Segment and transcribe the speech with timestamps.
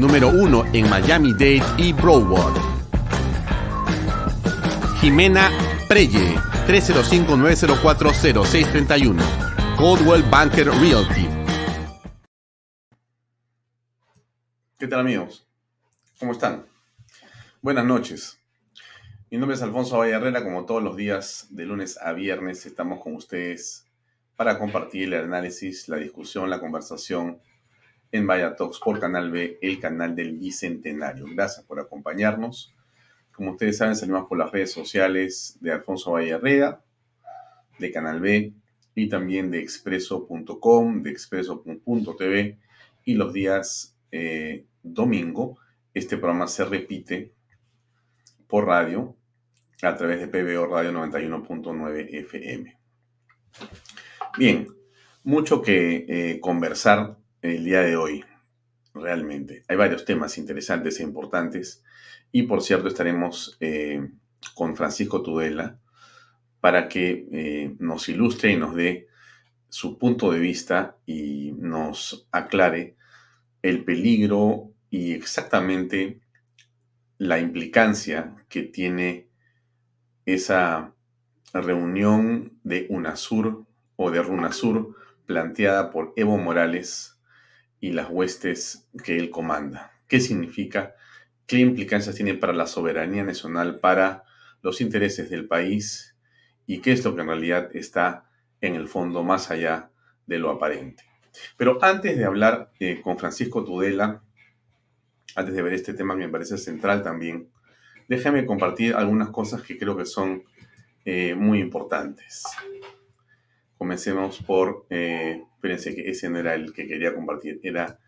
[0.00, 2.56] Número uno en Miami-Dade y Broward.
[4.98, 5.50] Jimena
[5.90, 9.20] Preye, 305-904-0631.
[9.76, 11.28] Coldwell Banker Realty.
[14.78, 15.46] ¿Qué tal amigos?
[16.18, 16.64] ¿Cómo están?
[17.60, 18.40] Buenas noches.
[19.30, 23.02] Mi nombre es Alfonso Valle Herrera, como todos los días de lunes a viernes estamos
[23.02, 23.86] con ustedes
[24.34, 27.42] para compartir el análisis, la discusión, la conversación
[28.12, 31.26] en Talks por Canal B, el canal del Bicentenario.
[31.34, 32.74] Gracias por acompañarnos.
[33.32, 36.82] Como ustedes saben, salimos por las redes sociales de Alfonso Valle Herrera,
[37.78, 38.52] de Canal B
[38.94, 42.58] y también de expreso.com, de expreso.tv
[43.04, 45.58] y los días eh, domingo
[45.94, 47.32] este programa se repite
[48.46, 49.16] por radio
[49.82, 52.78] a través de PBO Radio 91.9 FM.
[54.38, 54.68] Bien,
[55.24, 58.24] mucho que eh, conversar el día de hoy,
[58.94, 59.64] realmente.
[59.68, 61.82] Hay varios temas interesantes e importantes.
[62.32, 64.08] Y por cierto, estaremos eh,
[64.54, 65.78] con Francisco Tudela
[66.60, 69.08] para que eh, nos ilustre y nos dé
[69.68, 72.96] su punto de vista y nos aclare
[73.62, 76.20] el peligro y exactamente
[77.18, 79.28] la implicancia que tiene
[80.26, 80.94] esa
[81.52, 84.96] reunión de UNASUR o de RUNASUR
[85.26, 87.19] planteada por Evo Morales
[87.80, 89.92] y las huestes que él comanda.
[90.06, 90.94] ¿Qué significa?
[91.46, 94.24] ¿Qué implicancias tiene para la soberanía nacional, para
[94.62, 96.16] los intereses del país?
[96.66, 98.30] ¿Y qué es lo que en realidad está
[98.60, 99.90] en el fondo más allá
[100.26, 101.04] de lo aparente?
[101.56, 104.22] Pero antes de hablar eh, con Francisco Tudela,
[105.36, 107.48] antes de ver este tema que me parece central también,
[108.08, 110.42] déjame compartir algunas cosas que creo que son
[111.04, 112.44] eh, muy importantes.
[113.80, 117.98] Comencemos por eh, Espérense que ese no era el que quería compartir, era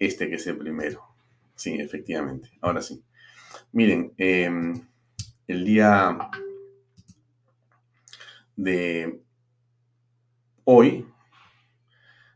[0.00, 1.04] este que es el primero.
[1.54, 2.50] Sí, efectivamente.
[2.60, 3.04] Ahora sí.
[3.70, 4.74] Miren, em,
[5.46, 6.18] el día
[8.56, 9.20] de
[10.64, 11.06] hoy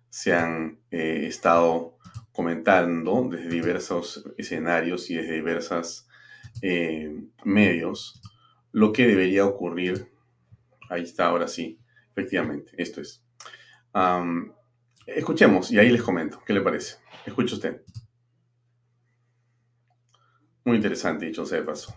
[0.08, 1.98] se han eh, estado
[2.30, 6.06] comentando desde diversos escenarios y desde diversos
[6.62, 7.12] eh,
[7.44, 8.22] medios
[8.70, 10.12] lo que debería ocurrir.
[10.88, 11.80] Ahí está, ahora sí,
[12.14, 13.24] efectivamente, esto es.
[15.06, 16.42] Escuchemos y ahí les comento.
[16.46, 16.96] ¿Qué le parece?
[17.26, 17.82] Escuche usted.
[20.64, 21.94] Muy interesante, dicho sea de paso.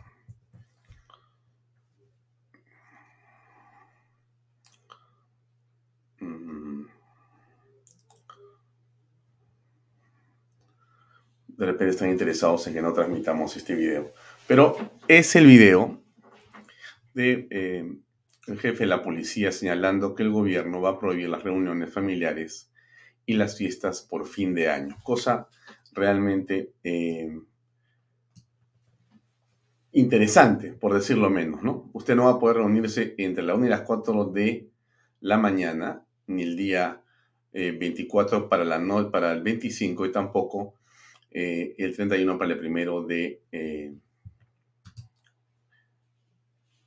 [6.19, 6.85] Mm.
[11.47, 14.13] De repente están interesados en que no transmitamos este video.
[14.47, 14.75] Pero
[15.07, 16.03] es el video
[17.13, 17.97] de eh,
[18.47, 22.71] el jefe de la policía señalando que el gobierno va a prohibir las reuniones familiares
[23.25, 25.49] y las fiestas por fin de año, cosa
[25.93, 27.37] realmente eh,
[29.91, 31.89] interesante, por decirlo menos, ¿no?
[31.93, 34.69] Usted no va a poder reunirse entre la 1 y las 4 de
[35.19, 37.01] la mañana, ni el día
[37.51, 40.75] 24 eh, para, la no, para el 25 y tampoco
[41.31, 43.41] eh, el 31 para el primero de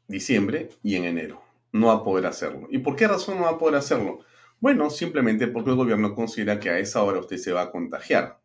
[0.09, 1.50] diciembre y en enero.
[1.73, 2.67] No va a poder hacerlo.
[2.71, 4.21] ¿Y por qué razón no va a poder hacerlo?
[4.61, 8.39] Bueno, simplemente porque el gobierno considera que a esa hora usted se va a contagiar.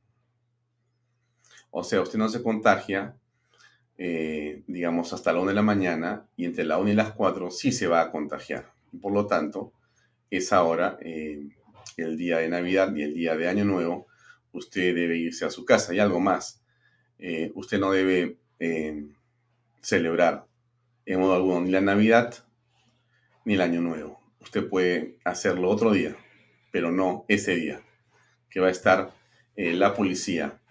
[1.71, 3.17] O sea, usted no se contagia,
[3.97, 7.51] eh, digamos, hasta la 1 de la mañana y entre la 1 y las 4
[7.51, 8.71] sí se va a contagiar.
[9.01, 9.73] Por lo tanto,
[10.29, 11.49] esa hora, eh,
[11.97, 14.07] el día de Navidad y el día de Año Nuevo,
[14.53, 16.63] usted debe irse a su casa y algo más.
[17.19, 18.37] Eh, usted no debe
[19.81, 20.47] celebrar
[21.05, 22.44] en modo alguno ni la Navidad
[23.45, 26.15] ni el Año Nuevo usted puede hacerlo otro día,
[26.71, 27.81] pero no ese día,
[28.49, 29.11] que va a estar
[29.55, 30.61] eh, la policía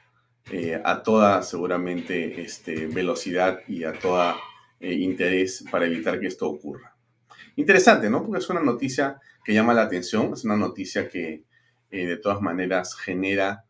[0.50, 4.36] eh, a toda seguramente este, velocidad y a toda
[4.80, 6.96] eh, interés para evitar que esto ocurra.
[7.56, 8.24] Interesante, ¿no?
[8.24, 11.44] Porque es una noticia que llama la atención, es una noticia que
[11.90, 13.66] de todas maneras genera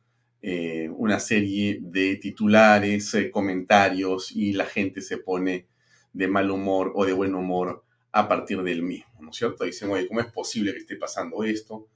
[0.96, 5.66] una serie de titulares, comentarios y la gente se pone
[6.14, 7.84] de mal humor o de buen humor
[8.16, 9.64] a partir del mismo, ¿no es cierto?
[9.64, 11.88] Dicen, oye, ¿cómo es posible que esté pasando esto?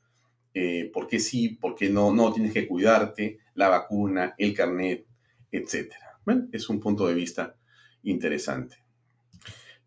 [0.52, 1.50] Eh, ¿Por qué sí?
[1.50, 2.12] ¿Por qué no?
[2.12, 5.06] No, tienes que cuidarte, la vacuna, el carnet,
[5.52, 6.18] etcétera.
[6.24, 7.54] Bueno, es un punto de vista
[8.02, 8.78] interesante.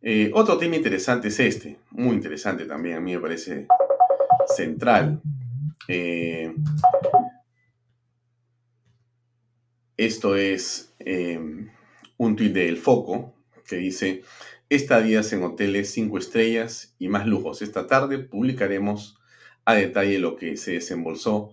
[0.02, 3.68] Eh, otro tema interesante es este, muy interesante también, a mí me parece
[4.56, 5.22] central.
[5.90, 6.56] Eh,
[9.98, 10.94] esto es
[12.18, 13.36] un tuit de El Foco
[13.68, 14.22] que dice,
[14.72, 17.62] estadías en hoteles 5 estrellas y más lujos.
[17.62, 19.20] Esta tarde publicaremos
[19.66, 21.52] a detalle lo que se desembolsó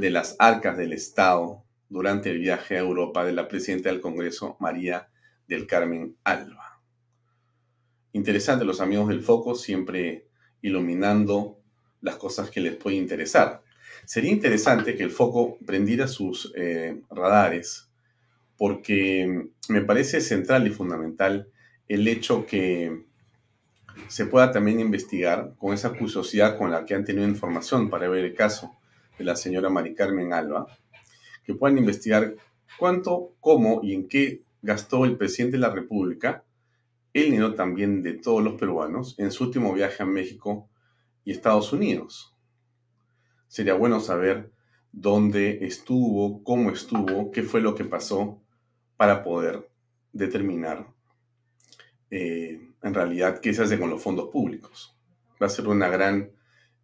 [0.00, 4.56] de las arcas del Estado durante el viaje a Europa de la presidenta del Congreso,
[4.58, 5.08] María
[5.46, 6.82] del Carmen Alba.
[8.12, 10.26] Interesante los amigos del foco, siempre
[10.60, 11.60] iluminando
[12.00, 13.62] las cosas que les puede interesar.
[14.06, 17.88] Sería interesante que el foco prendiera sus eh, radares
[18.56, 21.52] porque me parece central y fundamental
[21.88, 23.04] el hecho que
[24.08, 28.24] se pueda también investigar con esa curiosidad con la que han tenido información para ver
[28.24, 28.76] el caso
[29.18, 30.66] de la señora Mari Carmen Alba,
[31.44, 32.34] que puedan investigar
[32.78, 36.44] cuánto, cómo y en qué gastó el presidente de la República
[37.12, 40.68] el dinero también de todos los peruanos en su último viaje a México
[41.24, 42.34] y Estados Unidos.
[43.48, 44.52] Sería bueno saber
[44.92, 48.42] dónde estuvo, cómo estuvo, qué fue lo que pasó
[48.98, 49.70] para poder
[50.12, 50.95] determinar
[52.10, 54.96] eh, en realidad qué se hace con los fondos públicos.
[55.40, 56.30] Va a ser una gran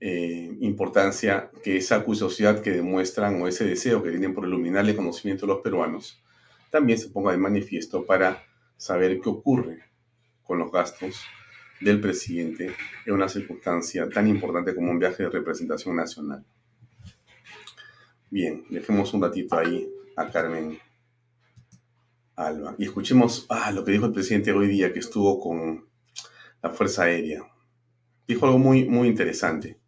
[0.00, 4.96] eh, importancia que esa curiosidad que demuestran o ese deseo que tienen por iluminar el
[4.96, 6.22] conocimiento de los peruanos
[6.70, 8.42] también se ponga de manifiesto para
[8.76, 9.84] saber qué ocurre
[10.42, 11.20] con los gastos
[11.80, 12.72] del presidente
[13.04, 16.44] en una circunstancia tan importante como un viaje de representación nacional.
[18.30, 19.86] Bien, dejemos un ratito ahí
[20.16, 20.78] a Carmen
[22.36, 22.74] Alba.
[22.78, 25.88] Y escuchemos ah, lo que dijo el presidente hoy día que estuvo con
[26.62, 27.42] la Fuerza Aérea.
[28.26, 29.78] Dijo algo muy, muy interesante.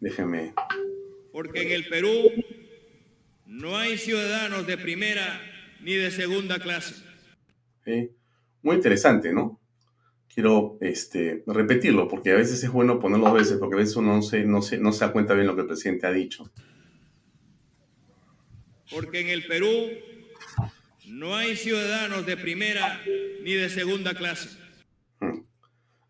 [0.00, 0.54] Déjenme.
[1.32, 2.12] Porque en el Perú
[3.46, 5.40] no hay ciudadanos de primera
[5.82, 6.94] ni de segunda clase.
[8.62, 9.60] Muy interesante, ¿no?
[10.32, 14.16] Quiero este, repetirlo porque a veces es bueno ponerlo dos veces porque a veces uno
[14.16, 16.50] no se, no, se, no se da cuenta bien lo que el presidente ha dicho.
[18.90, 19.68] Porque en el Perú
[21.08, 23.00] no hay ciudadanos de primera
[23.42, 24.50] ni de segunda clase.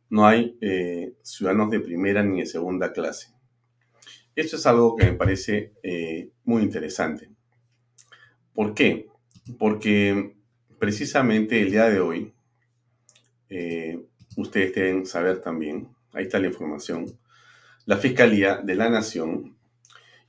[0.09, 3.29] No hay eh, ciudadanos de primera ni de segunda clase.
[4.37, 7.31] Esto es algo que me parece eh, muy interesante.
[8.53, 9.09] ¿Por qué?
[9.59, 10.37] Porque
[10.79, 12.33] precisamente el día de hoy,
[13.49, 13.99] eh,
[14.37, 17.19] ustedes deben saber también, ahí está la información,
[17.87, 19.57] la Fiscalía de la Nación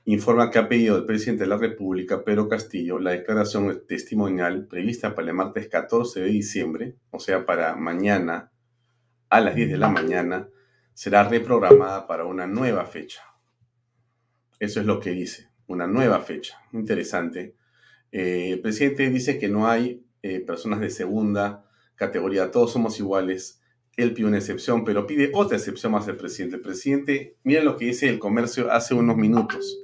[0.06, 5.16] informa que ha pedido el presidente de la República, Pedro Castillo, la declaración testimonial prevista
[5.16, 8.52] para el martes 14 de diciembre, o sea, para mañana
[9.28, 10.48] a las 10 de la mañana,
[10.94, 13.20] será reprogramada para una nueva fecha.
[14.60, 16.56] Eso es lo que dice, una nueva fecha.
[16.72, 17.56] Interesante.
[18.12, 23.60] Eh, el presidente dice que no hay eh, personas de segunda categoría, todos somos iguales.
[23.96, 26.56] Él pide una excepción, pero pide otra excepción más el presidente.
[26.56, 29.82] El presidente, miren lo que dice el comercio hace unos minutos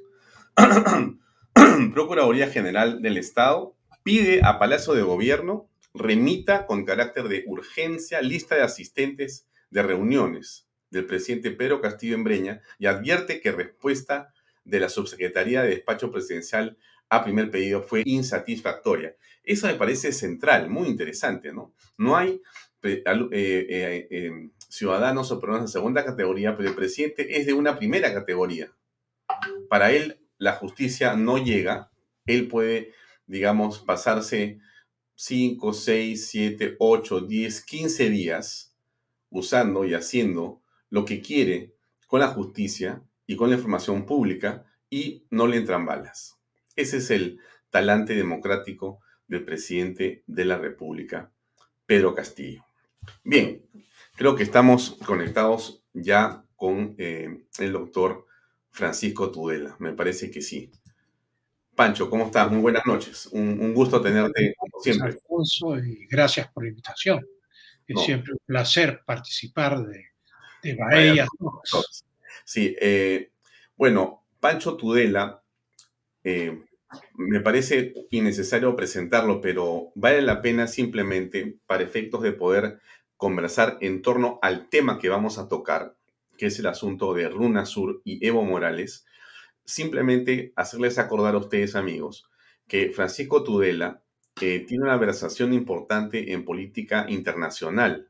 [1.95, 8.55] Procuraduría General del Estado pide a Palacio de Gobierno remita con carácter de urgencia lista
[8.55, 14.33] de asistentes de reuniones del presidente Pedro Castillo Embreña y advierte que respuesta
[14.65, 16.77] de la Subsecretaría de Despacho Presidencial
[17.09, 19.17] a primer pedido fue insatisfactoria.
[19.43, 21.75] Eso me parece central, muy interesante, ¿no?
[21.99, 22.41] No hay
[22.83, 27.79] eh, eh, eh, ciudadanos o personas de segunda categoría, pero el presidente es de una
[27.79, 28.73] primera categoría.
[29.69, 31.93] Para él, la justicia no llega,
[32.27, 32.93] él puede,
[33.27, 34.59] digamos, pasarse
[35.15, 38.77] 5, 6, 7, 8, 10, 15 días
[39.31, 41.77] usando y haciendo lo que quiere
[42.09, 46.41] con la justicia y con la información pública y no le entran balas.
[46.75, 47.39] Ese es el
[47.71, 51.31] talante democrático del presidente de la República,
[51.87, 52.67] Pedro Castillo.
[53.23, 53.65] Bien,
[54.17, 58.27] creo que estamos conectados ya con eh, el doctor
[58.73, 59.77] Francisco Tudela.
[59.79, 60.71] Me parece que sí.
[61.75, 62.51] Pancho, ¿cómo estás?
[62.51, 63.27] Muy buenas noches.
[63.27, 65.13] Un, gusto tenerte como siempre.
[65.13, 67.25] Alfonso, y gracias por la invitación.
[67.87, 70.07] Es siempre un placer participar de,
[70.63, 71.27] de Bahía.
[72.45, 73.31] Sí, eh,
[73.77, 75.43] bueno, Pancho Tudela,
[76.25, 76.63] eh,
[77.15, 82.81] me parece innecesario presentarlo, pero vale la pena simplemente para efectos de poder
[83.17, 85.97] conversar en torno al tema que vamos a tocar,
[86.43, 89.07] que es el asunto de Runa Sur y Evo Morales,
[89.65, 92.29] simplemente hacerles acordar a ustedes, amigos,
[92.67, 94.03] que Francisco Tudela
[94.41, 98.09] eh, tiene una versación importante en política internacional.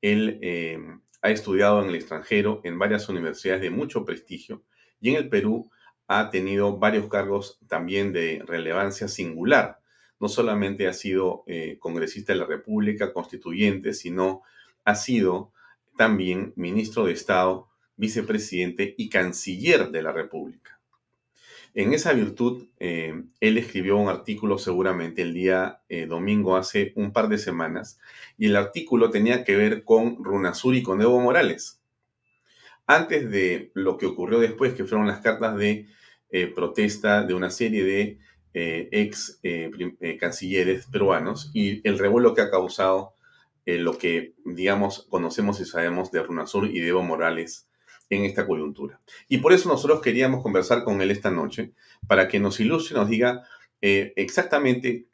[0.00, 0.78] Él eh,
[1.20, 4.62] ha estudiado en el extranjero en varias universidades de mucho prestigio
[4.98, 5.70] y en el Perú
[6.06, 9.78] ha tenido varios cargos también de relevancia singular.
[10.18, 14.40] No solamente ha sido eh, congresista de la República, constituyente, sino
[14.86, 15.52] ha sido
[15.98, 20.80] también ministro de Estado, vicepresidente y canciller de la República.
[21.74, 27.12] En esa virtud, eh, él escribió un artículo seguramente el día eh, domingo hace un
[27.12, 27.98] par de semanas,
[28.38, 31.82] y el artículo tenía que ver con Runasur y con Evo Morales.
[32.86, 35.86] Antes de lo que ocurrió después, que fueron las cartas de
[36.30, 38.18] eh, protesta de una serie de
[38.54, 39.40] ex
[40.18, 43.12] cancilleres peruanos y el revuelo que ha causado
[43.76, 47.68] lo que, digamos, conocemos y sabemos de Runasur y de Evo Morales
[48.08, 49.00] en esta coyuntura.
[49.28, 51.72] Y por eso nosotros queríamos conversar con él esta noche,
[52.06, 53.42] para que nos ilustre y nos diga
[53.80, 55.06] exactamente,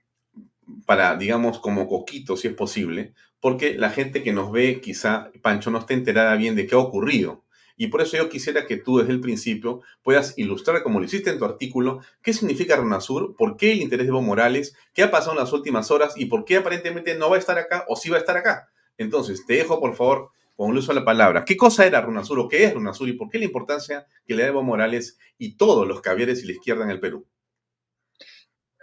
[0.87, 5.71] para, digamos, como coquito, si es posible, porque la gente que nos ve, quizá, Pancho,
[5.71, 7.44] no esté enterada bien de qué ha ocurrido
[7.77, 11.31] y por eso yo quisiera que tú desde el principio puedas ilustrar, como lo hiciste
[11.31, 15.11] en tu artículo, qué significa RUNASUR, por qué el interés de Evo Morales, qué ha
[15.11, 17.97] pasado en las últimas horas y por qué aparentemente no va a estar acá o
[17.97, 18.71] sí va a estar acá.
[18.97, 21.45] Entonces, te dejo por favor con el uso de la palabra.
[21.45, 24.43] ¿Qué cosa era RUNASUR o qué es RUNASUR y por qué la importancia que le
[24.43, 27.27] da Evo Morales y todos los caviares y la izquierda en el Perú?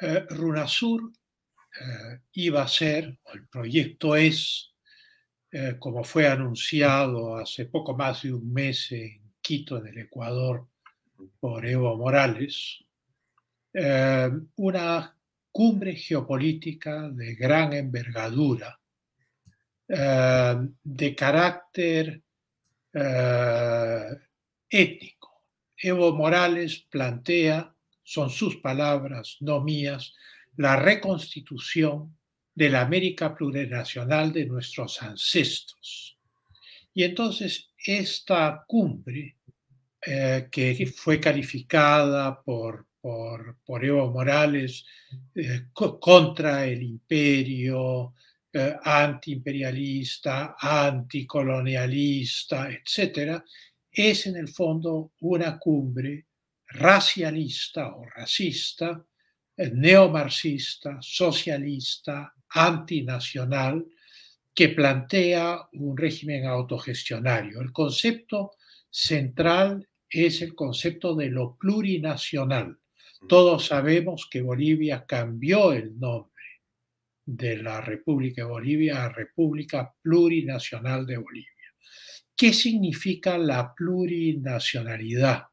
[0.01, 1.11] Eh, RUNASUR
[1.79, 4.70] eh, iba a ser, o el proyecto es,
[5.53, 10.67] eh, como fue anunciado hace poco más de un mes en Quito, en el Ecuador,
[11.41, 12.85] por Evo Morales,
[13.73, 15.13] eh, una
[15.51, 18.79] cumbre geopolítica de gran envergadura,
[19.89, 22.21] eh, de carácter
[24.69, 25.43] étnico.
[25.77, 30.13] Evo Morales plantea, son sus palabras, no mías,
[30.55, 32.15] la reconstitución
[32.53, 36.17] de la América plurinacional de nuestros ancestros.
[36.93, 39.37] Y entonces esta cumbre,
[40.05, 44.85] eh, que fue calificada por, por, Evo Morales
[45.35, 48.13] eh, contra el imperio,
[48.53, 53.41] eh, antiimperialista, anticolonialista, etc.,
[53.93, 56.27] es en el fondo una cumbre
[56.67, 59.05] racialista o racista,
[59.57, 63.85] neomarxista, socialista, antinacional
[64.53, 67.61] que plantea un régimen autogestionario.
[67.61, 68.51] El concepto
[68.89, 72.77] central es el concepto de lo plurinacional.
[73.27, 76.31] Todos sabemos que Bolivia cambió el nombre
[77.25, 81.49] de la República de Bolivia a República Plurinacional de Bolivia.
[82.35, 85.43] ¿Qué significa la plurinacionalidad?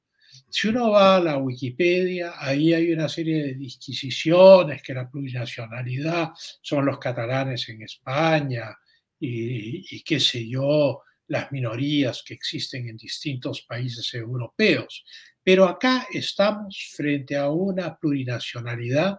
[0.50, 6.31] Si uno va a la Wikipedia, ahí hay una serie de disquisiciones que la plurinacionalidad
[6.62, 8.75] son los catalanes en España
[9.21, 15.05] y, qué sé yo, las minorías que existen en distintos países europeos.
[15.43, 19.19] Pero acá estamos frente a una plurinacionalidad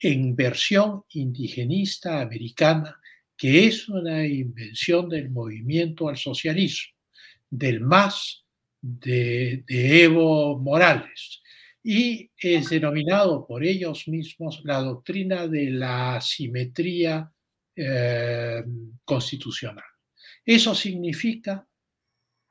[0.00, 2.98] en versión indigenista americana,
[3.36, 6.94] que es una invención del movimiento al socialismo,
[7.50, 8.41] del más
[8.82, 11.40] de, Evo Morales
[11.82, 17.32] y es denominado por ellos mismos la doctrina de la simetría
[17.74, 18.62] eh,
[19.04, 19.84] constitucional.
[20.44, 21.66] Eso significa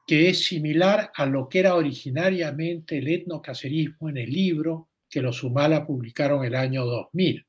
[0.08, 5.44] que es similar a lo que era originariamente el etnocacerismo en el libro que los
[5.44, 7.46] Humala publicaron el año 2000.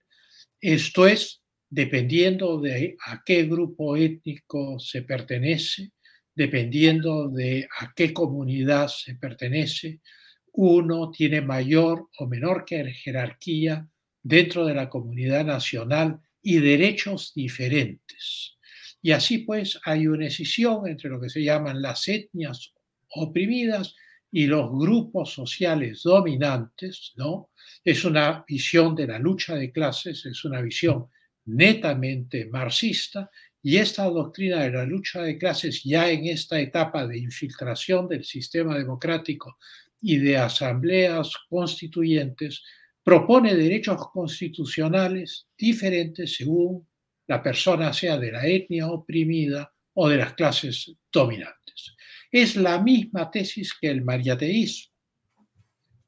[0.60, 5.92] Esto es, dependiendo de a qué grupo étnico se pertenece,
[6.34, 10.00] dependiendo de a qué comunidad se pertenece,
[10.52, 13.88] uno tiene mayor o menor jerarquía
[14.22, 18.56] dentro de la comunidad nacional y derechos diferentes.
[19.00, 22.72] Y así pues hay una escisión entre lo que se llaman las etnias
[23.08, 23.94] oprimidas
[24.30, 27.50] y los grupos sociales dominantes, ¿no?
[27.84, 31.06] Es una visión de la lucha de clases, es una visión
[31.44, 33.30] netamente marxista
[33.62, 38.25] y esta doctrina de la lucha de clases ya en esta etapa de infiltración del
[38.25, 39.57] sistema democrático
[40.00, 42.62] y de asambleas constituyentes
[43.04, 46.88] propone derechos constitucionales diferentes según
[47.28, 51.95] la persona sea de la etnia oprimida o de las clases dominantes.
[52.31, 54.92] Es la misma tesis que el mariateísmo.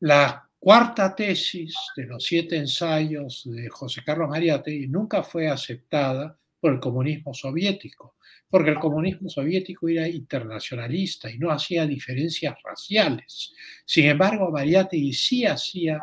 [0.00, 6.72] La cuarta tesis de los siete ensayos de José Carlos Mariátegui nunca fue aceptada por
[6.72, 8.16] el comunismo soviético,
[8.48, 13.52] porque el comunismo soviético era internacionalista y no hacía diferencias raciales.
[13.84, 16.00] Sin embargo, Mariátegui sí hacía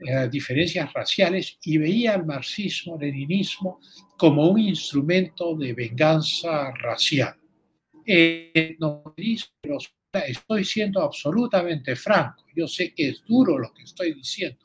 [0.00, 3.78] eh, diferencias raciales y veía al marxismo-leninismo
[4.18, 7.36] como un instrumento de venganza racial.
[8.04, 8.76] Eh,
[10.26, 14.58] estoy siendo absolutamente franco, yo sé que es duro lo que estoy diciendo.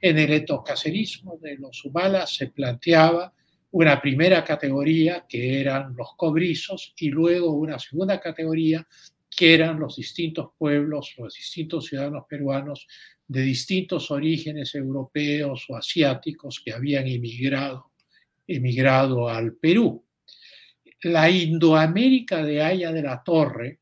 [0.00, 3.34] En el etocacerismo de los Humalas se planteaba
[3.76, 8.88] una primera categoría que eran los cobrizos y luego una segunda categoría
[9.28, 12.86] que eran los distintos pueblos, los distintos ciudadanos peruanos
[13.28, 17.92] de distintos orígenes europeos o asiáticos que habían emigrado,
[18.46, 20.06] emigrado al Perú.
[21.02, 23.80] La Indoamérica de Haya de la Torre,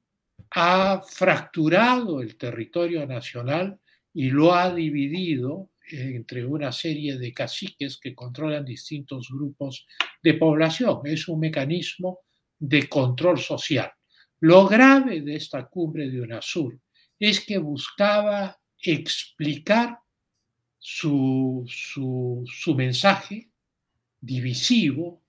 [0.50, 3.80] ha fracturado el territorio nacional
[4.12, 9.86] y lo ha dividido entre una serie de caciques que controlan distintos grupos
[10.22, 11.00] de población.
[11.06, 12.18] Es un mecanismo
[12.58, 13.90] de control social.
[14.40, 16.78] Lo grave de esta cumbre de UNASUR
[17.18, 20.00] es que buscaba explicar
[20.80, 23.50] su, su, mensaje
[24.20, 25.22] divisivo,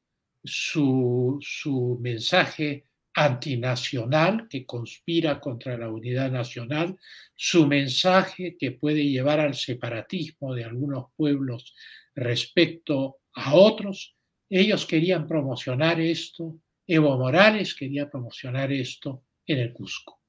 [0.43, 6.97] su, su mensaje antinacional que conspira contra la unidad nacional,
[7.35, 11.75] su mensaje que puede llevar al separatismo de algunos pueblos
[12.15, 14.15] respecto a otros.
[14.49, 20.19] Ellos querían promocionar esto, Evo Morales quería promocionar esto en el Cusco.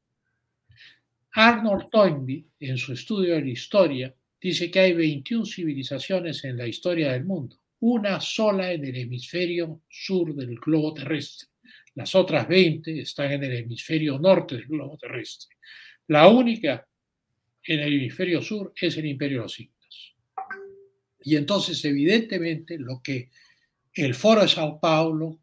[1.33, 6.67] Arnold Toynbee, en su estudio de la historia, dice que hay 21 civilizaciones en la
[6.67, 11.49] historia del mundo, una sola en el hemisferio sur del globo terrestre.
[11.95, 15.57] Las otras 20 están en el hemisferio norte del globo terrestre.
[16.09, 16.87] La única
[17.65, 20.15] en el hemisferio sur es el imperio de los incas.
[21.25, 23.31] Y entonces, evidentemente, lo que
[23.95, 25.39] el Foro de Sao Paulo,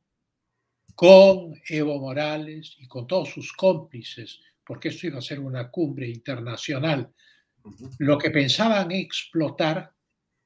[0.95, 6.09] con Evo Morales y con todos sus cómplices, porque esto iba a ser una cumbre
[6.09, 7.13] internacional,
[7.99, 9.93] lo que pensaban explotar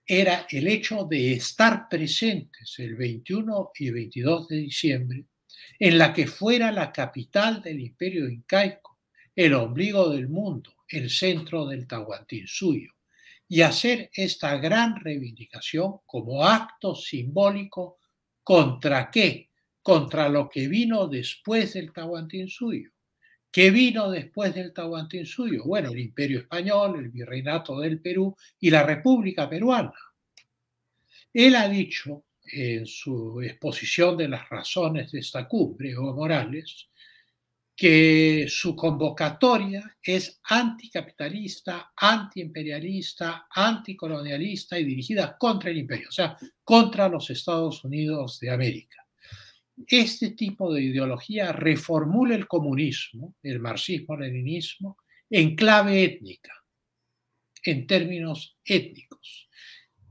[0.05, 5.25] era el hecho de estar presentes el 21 y 22 de diciembre
[5.79, 8.99] en la que fuera la capital del imperio incaico,
[9.35, 12.91] el ombligo del mundo, el centro del Tahuantinsuyo,
[13.47, 17.99] y hacer esta gran reivindicación como acto simbólico
[18.43, 19.49] contra qué?
[19.81, 22.91] Contra lo que vino después del Tahuantinsuyo.
[23.53, 25.63] ¿Qué vino después del Tahuantinsuyo?
[25.65, 29.93] Bueno, el imperio español, el virreinato del Perú y la República Peruana.
[31.31, 36.89] Él ha dicho en su exposición de las razones de esta cumbre, Evo Morales,
[37.75, 47.07] que su convocatoria es anticapitalista, antiimperialista, anticolonialista y dirigida contra el imperio, o sea, contra
[47.07, 49.02] los Estados Unidos de América.
[49.87, 54.97] Este tipo de ideología reformula el comunismo, el marxismo-leninismo,
[55.29, 56.53] en clave étnica,
[57.63, 59.49] en términos étnicos.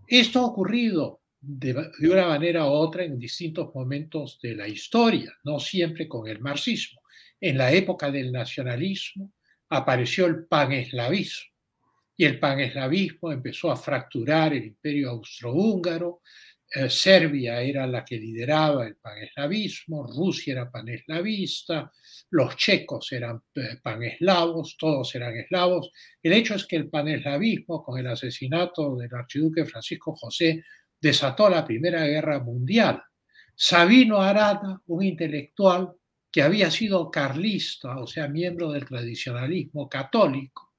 [0.07, 5.59] Esto ha ocurrido de, una manera u otra en distintos momentos de la historia, no
[5.59, 7.01] siempre con el marxismo.
[7.41, 9.33] En la época del nacionalismo
[9.69, 11.53] apareció el paneslavismo
[12.17, 16.21] y el paneslavismo empezó a fracturar el imperio austrohúngaro.
[16.75, 21.93] Eh, Serbia era la que lideraba el paneslavismo, Rusia era paneslavista,
[22.31, 25.91] los checos eran eh, paneslavos, todos eran eslavos.
[26.23, 30.65] El hecho es que el paneslavismo, con el asesinato del archiduque Francisco José,
[30.99, 33.03] desató la Primera Guerra Mundial.
[33.55, 35.93] Sabino Arana, un intelectual
[36.31, 40.73] que había sido carlista, o sea, miembro del tradicionalismo católico,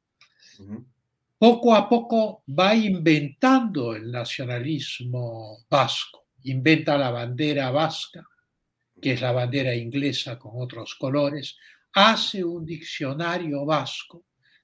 [1.44, 8.26] poco a poco va inventando el nacionalismo vasco, inventa la bandera vasca,
[9.02, 11.58] que es la bandera inglesa con otros colores,
[11.92, 14.24] hace un diccionario vasco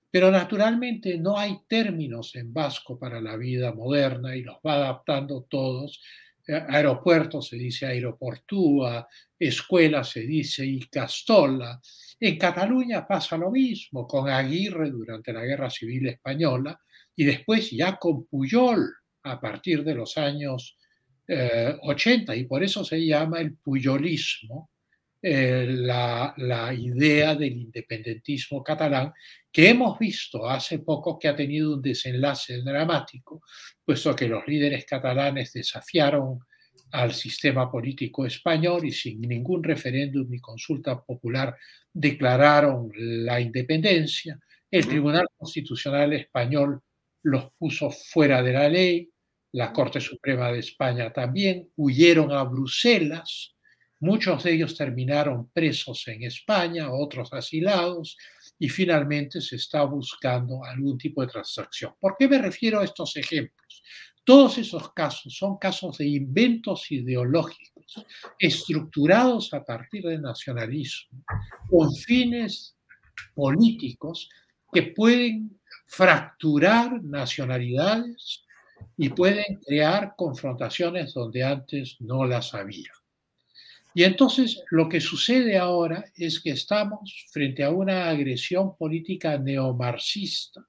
[0.09, 5.45] pero naturalmente no hay términos en vasco para la vida moderna y los va adaptando
[5.49, 6.01] todos.
[6.49, 9.07] Aeropuerto se dice aeroportúa,
[9.37, 11.79] escuela se dice icastola.
[12.19, 16.79] En Cataluña pasa lo mismo con Aguirre durante la Guerra Civil Española
[17.15, 20.77] y después ya con Puyol a partir de los años
[21.27, 24.71] 80 eh, y por eso se llama el puyolismo
[25.21, 29.13] eh, la, la, idea del independentismo catalán,
[29.51, 33.41] que hemos visto hace poco que ha tenido un desenlace dramático,
[33.83, 36.39] puesto que los líderes catalanes desafiaron
[36.91, 41.55] al sistema político español y sin ningún referéndum ni consulta popular
[41.93, 44.39] declararon la independencia.
[44.71, 46.81] El Tribunal Constitucional Español
[47.23, 49.09] los puso fuera de la ley,
[49.51, 53.55] la Corte Suprema de España también, huyeron a Bruselas,
[53.99, 58.17] muchos de ellos terminaron presos en España, otros asilados,
[58.57, 61.93] y finalmente se está buscando algún tipo de transacción.
[61.99, 63.83] ¿Por qué me refiero a estos ejemplos?
[64.23, 68.05] Todos esos casos son casos de inventos ideológicos
[68.37, 71.23] estructurados a partir del nacionalismo,
[71.69, 72.75] con fines
[73.33, 74.29] políticos
[74.71, 78.43] que pueden fracturar nacionalidades
[78.97, 82.91] y pueden crear confrontaciones donde antes no las había.
[83.93, 90.65] Y entonces lo que sucede ahora es que estamos frente a una agresión política neomarxista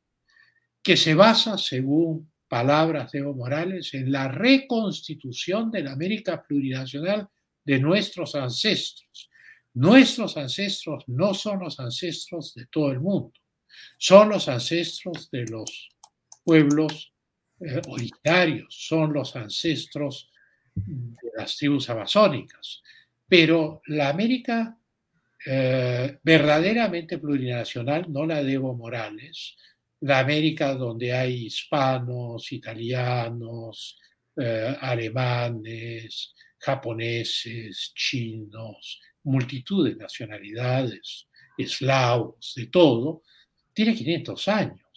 [0.83, 7.29] que se basa, según palabras de Evo Morales, en la reconstitución de la América plurinacional
[7.65, 9.31] de nuestros ancestros.
[9.75, 13.33] Nuestros ancestros no son los ancestros de todo el mundo,
[13.99, 15.91] son los ancestros de los
[16.43, 17.13] pueblos
[17.61, 20.31] eh, originarios, son los ancestros
[20.75, 22.83] de las tribus amazónicas.
[23.31, 24.77] Pero la América
[25.47, 29.57] eh, verdaderamente plurinacional, no la de Evo Morales,
[30.01, 33.97] la América donde hay hispanos, italianos,
[34.37, 43.23] eh, alemanes, japoneses, chinos, multitud de nacionalidades, eslavos, de todo,
[43.73, 44.90] tiene 500 años.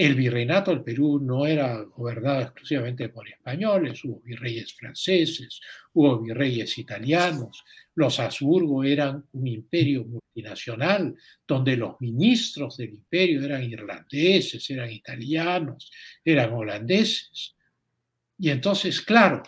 [0.00, 5.60] El virreinato del Perú no era gobernado exclusivamente por españoles, hubo virreyes franceses,
[5.92, 7.62] hubo virreyes italianos,
[7.96, 11.14] los Habsburgo eran un imperio multinacional
[11.46, 15.92] donde los ministros del imperio eran irlandeses, eran italianos,
[16.24, 17.54] eran holandeses.
[18.38, 19.42] Y entonces, claro,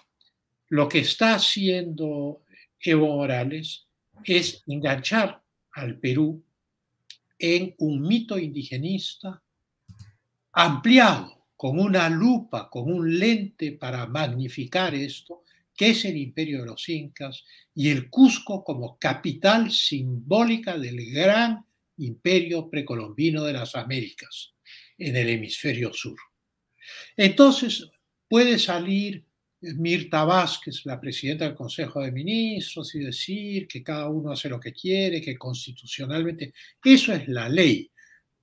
[0.68, 2.42] lo que está haciendo
[2.78, 3.86] Evo Morales
[4.22, 6.44] es enganchar al Perú
[7.38, 9.41] en un mito indigenista
[10.52, 16.66] ampliado con una lupa, con un lente para magnificar esto, que es el imperio de
[16.66, 21.64] los incas y el Cusco como capital simbólica del gran
[21.98, 24.54] imperio precolombino de las Américas
[24.98, 26.18] en el hemisferio sur.
[27.16, 27.88] Entonces
[28.28, 29.24] puede salir
[29.60, 34.58] Mirta Vázquez, la presidenta del Consejo de Ministros, y decir que cada uno hace lo
[34.58, 36.52] que quiere, que constitucionalmente
[36.84, 37.91] eso es la ley.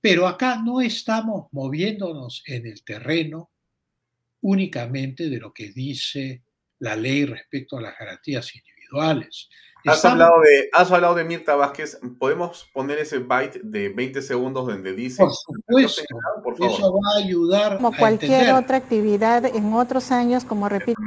[0.00, 3.50] Pero acá no estamos moviéndonos en el terreno
[4.42, 6.42] únicamente de lo que dice
[6.78, 9.48] la ley respecto a las garantías individuales.
[9.86, 11.98] Has, hablado de, has hablado de Mirta Vázquez.
[12.18, 15.22] ¿Podemos poner ese byte de 20 segundos donde dice...
[15.22, 16.02] Por supuesto,
[16.66, 21.00] eso va a ayudar Como cualquier otra actividad en otros años, como repito...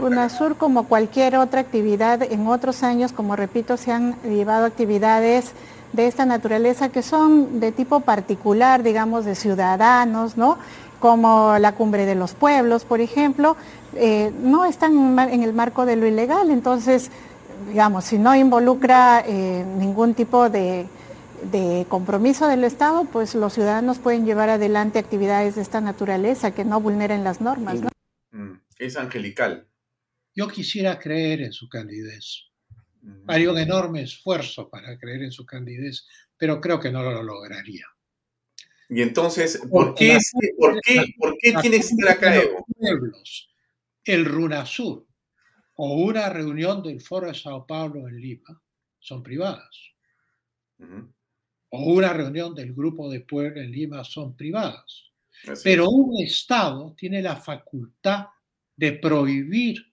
[0.00, 5.52] UNASUR, como cualquier otra actividad en otros años, como repito, se han llevado actividades
[5.92, 10.58] de esta naturaleza que son de tipo particular, digamos, de ciudadanos, ¿no?
[11.00, 13.56] como la cumbre de los pueblos, por ejemplo,
[13.96, 16.50] eh, no están en el marco de lo ilegal.
[16.50, 17.10] Entonces,
[17.66, 20.86] digamos, si no involucra eh, ningún tipo de,
[21.88, 26.80] compromiso del Estado, pues los ciudadanos pueden llevar adelante actividades de esta naturaleza que no
[26.80, 27.80] vulneren las normas.
[28.30, 29.66] Mm, es angelical.
[30.34, 32.49] Yo quisiera creer en su candidez.
[33.26, 37.86] Haría un enorme esfuerzo para creer en su candidez, pero creo que no lo lograría.
[38.88, 40.18] Y entonces, ¿por qué,
[40.58, 42.66] ¿por qué, por qué tiene que estar acá Evo?
[44.04, 45.06] El RUNASUR
[45.76, 48.60] o una reunión del Foro de Sao Paulo en Lima
[48.98, 49.92] son privadas.
[51.70, 55.10] O una reunión del Grupo de Puebla en Lima son privadas.
[55.62, 58.26] Pero un Estado tiene la facultad
[58.76, 59.89] de prohibir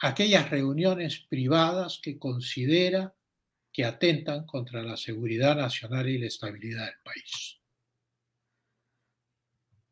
[0.00, 3.14] aquellas reuniones privadas que considera
[3.72, 7.60] que atentan contra la seguridad nacional y la estabilidad del país.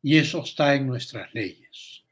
[0.01, 2.03] Y eso está en nuestras leyes.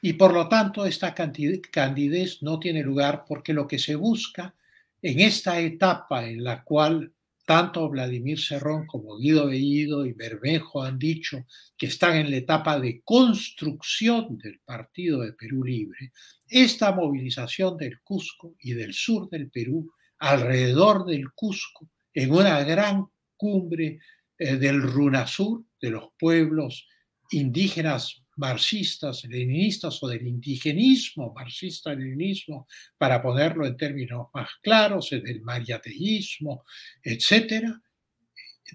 [0.00, 4.54] Y por lo tanto, esta candidez no tiene lugar porque lo que se busca
[5.00, 7.12] en esta etapa en la cual
[7.44, 11.44] tanto Vladimir Serrón como Guido Bellido y Bermejo han dicho
[11.76, 16.12] que están en la etapa de construcción del Partido de Perú Libre,
[16.48, 23.06] esta movilización del Cusco y del sur del Perú alrededor del Cusco en una gran
[23.36, 23.98] cumbre
[24.38, 26.88] eh, del Runasur, de los pueblos
[27.30, 32.66] indígenas marxistas, leninistas o del indigenismo, marxista-leninismo,
[32.98, 36.64] para ponerlo en términos más claros, del mariateísmo,
[37.02, 37.80] etcétera,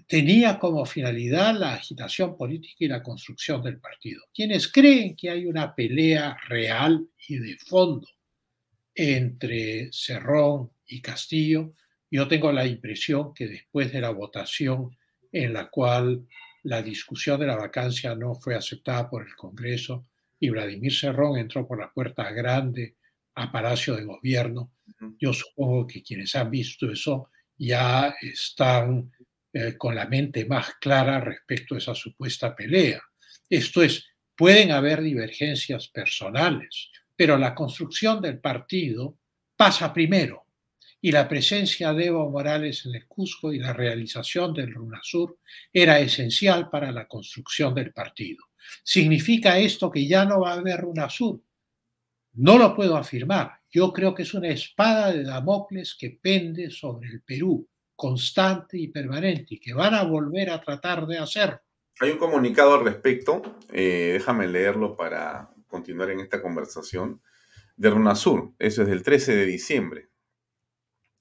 [0.06, 4.22] tenía como finalidad la agitación política y la construcción del partido.
[4.32, 8.08] Quienes creen que hay una pelea real y de fondo
[8.94, 11.74] entre Cerrón y Castillo,
[12.10, 14.96] yo tengo la impresión que después de la votación
[15.32, 16.26] en la cual
[16.62, 20.06] la discusión de la vacancia no fue aceptada por el Congreso
[20.38, 22.96] y Vladimir Cerrón entró por la puerta grande
[23.34, 24.72] a Palacio de Gobierno.
[25.18, 29.10] Yo supongo que quienes han visto eso ya están
[29.52, 33.00] eh, con la mente más clara respecto a esa supuesta pelea.
[33.48, 39.18] Esto es, pueden haber divergencias personales, pero la construcción del partido
[39.56, 40.46] pasa primero
[41.02, 45.38] y la presencia de Evo Morales en el Cusco y la realización del RUNASUR
[45.72, 48.44] era esencial para la construcción del partido.
[48.82, 51.40] ¿Significa esto que ya no va a haber RUNASUR?
[52.34, 53.60] No lo puedo afirmar.
[53.70, 58.88] Yo creo que es una espada de Damocles que pende sobre el Perú, constante y
[58.88, 61.60] permanente, y que van a volver a tratar de hacer.
[62.00, 67.20] Hay un comunicado al respecto, eh, déjame leerlo para continuar en esta conversación,
[67.76, 70.10] de RUNASUR, eso es del 13 de diciembre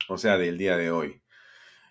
[0.09, 1.21] o sea, del día de hoy.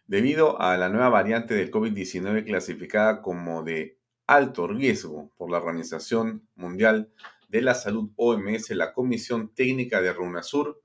[0.07, 6.49] Debido a la nueva variante del COVID-19 clasificada como de alto riesgo por la Organización
[6.55, 7.13] Mundial
[7.49, 10.81] de la Salud OMS, la Comisión Técnica de RUNASUR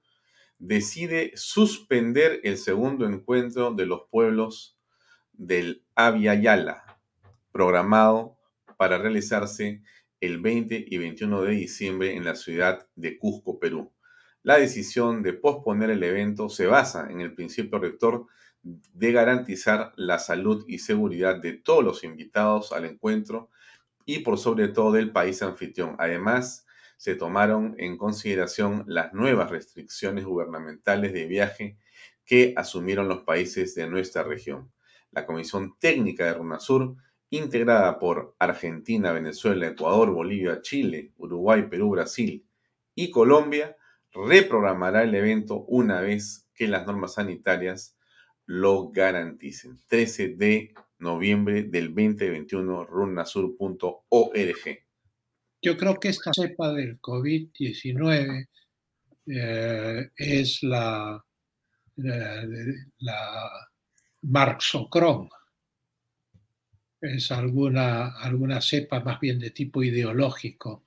[0.60, 4.78] decide suspender el segundo encuentro de los pueblos
[5.34, 6.84] del Avia Yala,
[7.52, 8.38] programado
[8.78, 9.84] para realizarse
[10.22, 13.92] el 20 y 21 de diciembre en la ciudad de Cusco, Perú.
[14.44, 18.28] La decisión de posponer el evento se basa en el principio rector
[18.62, 23.50] de garantizar la salud y seguridad de todos los invitados al encuentro
[24.06, 25.96] y por sobre todo del país anfitrión.
[25.98, 26.66] Además,
[26.98, 31.78] se tomaron en consideración las nuevas restricciones gubernamentales de viaje
[32.26, 34.72] que asumieron los países de nuestra región.
[35.12, 36.96] La Comisión Técnica de RUNASUR,
[37.30, 42.46] integrada por Argentina, Venezuela, Ecuador, Bolivia, Chile, Uruguay, Perú, Brasil
[42.94, 43.76] y Colombia,
[44.14, 47.98] reprogramará el evento una vez que las normas sanitarias
[48.46, 49.80] lo garanticen.
[49.88, 54.84] 13 de noviembre del 2021, runasur.org.
[55.62, 58.48] Yo creo que esta cepa del COVID-19
[59.28, 61.26] eh, es la,
[61.96, 63.70] la,
[64.22, 65.30] Marxocron.
[67.02, 70.86] Es alguna, alguna cepa más bien de tipo ideológico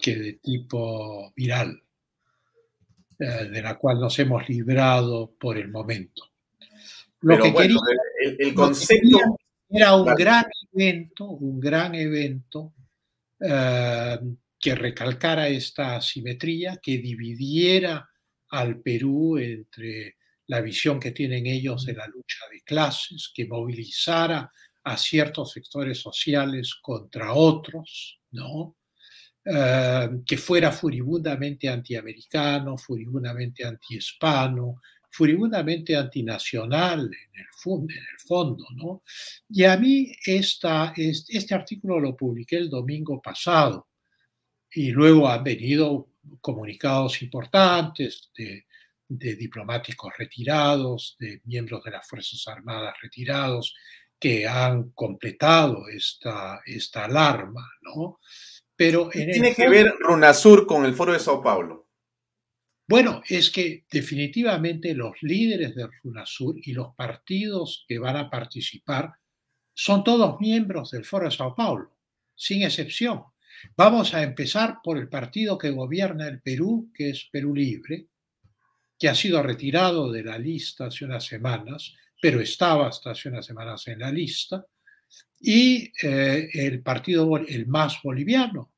[0.00, 1.82] que de tipo viral.
[3.22, 6.30] Eh, de la cual nos hemos librado por el momento.
[7.20, 7.76] Lo que quería,
[8.38, 9.18] el, concepto
[9.68, 12.72] era un gran evento, un gran evento
[13.38, 14.18] eh,
[14.58, 18.08] que recalcara esta asimetría, que dividiera
[18.48, 24.50] al Perú entre la visión que tienen ellos de la lucha de clases, que movilizara
[24.84, 28.76] a ciertos sectores sociales contra otros, ¿no?
[29.42, 38.64] Eh, que fuera furibundamente antiamericano, furibundamente antihispano, furibundamente antinacional en el, fondo, en el fondo,
[38.74, 39.02] ¿no?
[39.48, 43.88] Y a mí este artículo lo publiqué el domingo pasado
[44.72, 46.10] y luego han venido
[46.42, 48.66] comunicados importantes de,
[49.08, 53.74] diplomáticos retirados, de miembros de las Fuerzas Armadas retirados,
[54.18, 56.60] que han completado esta
[57.04, 58.20] alarma, ¿no?
[58.80, 61.90] Pero ¿Qué tiene que ver RUNASUR con el Foro de Sao Paulo?
[62.88, 69.12] Bueno, es que definitivamente los líderes de RUNASUR y los partidos que van a participar
[69.74, 71.94] son todos miembros del Foro de Sao Paulo,
[72.34, 73.22] sin excepción.
[73.76, 78.06] Vamos a empezar por el partido que gobierna el Perú, que es Perú Libre,
[78.98, 83.44] que ha sido retirado de la lista hace unas semanas, pero estaba hasta hace unas
[83.44, 84.64] semanas en la lista
[85.40, 88.72] y eh, el partido, el más boliviano.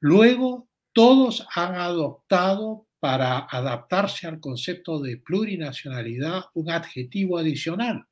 [0.00, 8.04] Luego, todos han adoptado para adaptarse al concepto de plurinacionalidad un adjetivo adicional.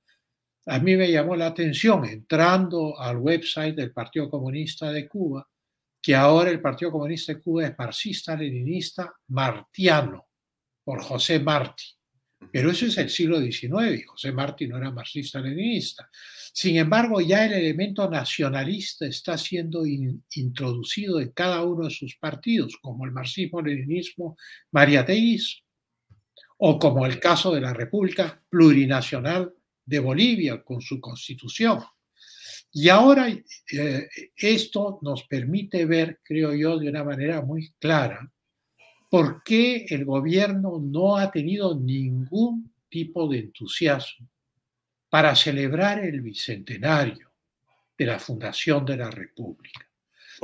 [0.66, 5.48] A mí me llamó la atención entrando al website del Partido Comunista de Cuba,
[6.00, 10.26] que ahora el Partido Comunista de Cuba es marxista-leninista martiano,
[10.84, 11.84] por José Martí.
[12.52, 16.08] Pero eso es el siglo XIX José Martí no era marxista-leninista.
[16.52, 22.76] Sin embargo, ya el elemento nacionalista está siendo introducido en cada uno de sus partidos,
[22.80, 24.36] como el marxismo-leninismo
[24.70, 25.64] mariateísmo,
[26.58, 29.52] o como el caso de la República Plurinacional
[29.84, 31.80] de Bolivia con su constitución.
[32.72, 38.32] Y ahora eh, esto nos permite ver, creo yo, de una manera muy clara,
[39.14, 44.28] por qué el gobierno no ha tenido ningún tipo de entusiasmo
[45.08, 47.30] para celebrar el bicentenario
[47.96, 49.88] de la fundación de la República.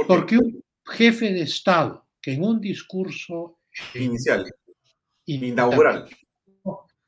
[0.06, 3.58] Porque un jefe de Estado que en un discurso
[3.92, 4.48] inicial,
[5.26, 6.08] inaugural,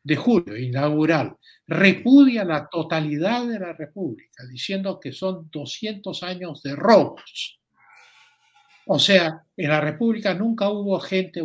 [0.03, 1.37] de julio, inaugural,
[1.69, 7.62] repudia la totalidad de la República, diciendo que son 200 años de robos.
[8.95, 11.41] O sea, en la República nunca hubo gente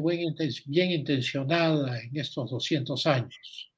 [0.66, 3.72] bien intencionada en estos 200 años.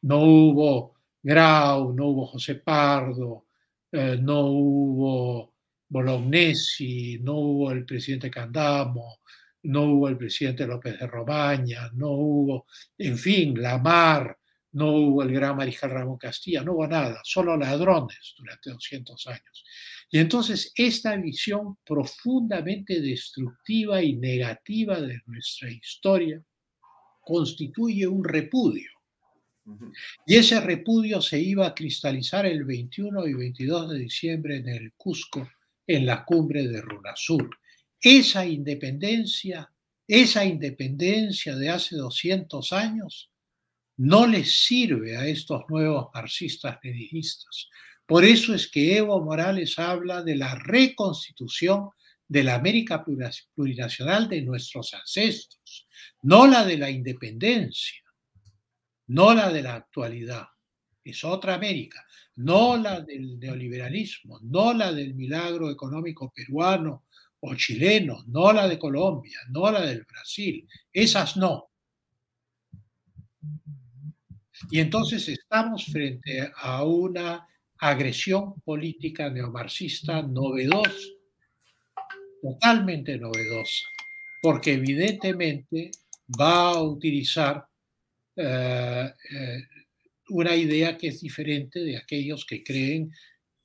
[0.00, 3.46] No hubo Grau, no hubo José Pardo,
[3.92, 5.54] eh, no hubo
[5.88, 9.20] Bolognesi, no hubo el presidente Candamo,
[9.62, 12.66] no hubo el presidente López de Robaña, no hubo,
[12.98, 14.36] en fin, Lamar,
[14.72, 19.64] no hubo el gran mariscal Ramón Castilla, no hubo nada, solo ladrones durante 200 años.
[20.10, 26.42] Y entonces esta visión profundamente destructiva y negativa de nuestra historia
[27.20, 28.90] constituye un repudio.
[30.26, 34.92] Y ese repudio se iba a cristalizar el 21 y 22 de diciembre en el
[34.94, 35.48] Cusco,
[35.86, 37.48] en la cumbre de Runasur.
[38.00, 39.72] Esa independencia,
[40.08, 43.31] esa independencia de hace 200 años,
[43.96, 47.68] no les sirve a estos nuevos marxistas leninistas.
[48.06, 51.90] Por eso es que Evo Morales habla de la reconstitución
[52.28, 53.04] de la América
[53.54, 55.86] plurinacional de nuestros ancestros,
[56.22, 58.02] no la de la independencia,
[59.08, 60.46] no la de la actualidad.
[61.04, 67.04] Es otra América, no la del neoliberalismo, no la del milagro económico peruano
[67.40, 71.71] o chileno, no la de Colombia, no la del Brasil, esas no.
[74.70, 77.46] Y entonces estamos frente a una
[77.78, 81.08] agresión política neomarxista novedosa,
[82.40, 83.84] totalmente novedosa,
[84.40, 85.90] porque evidentemente
[86.40, 87.66] va a utilizar
[88.36, 89.62] eh, eh,
[90.28, 93.12] una idea que es diferente de aquellos que creen,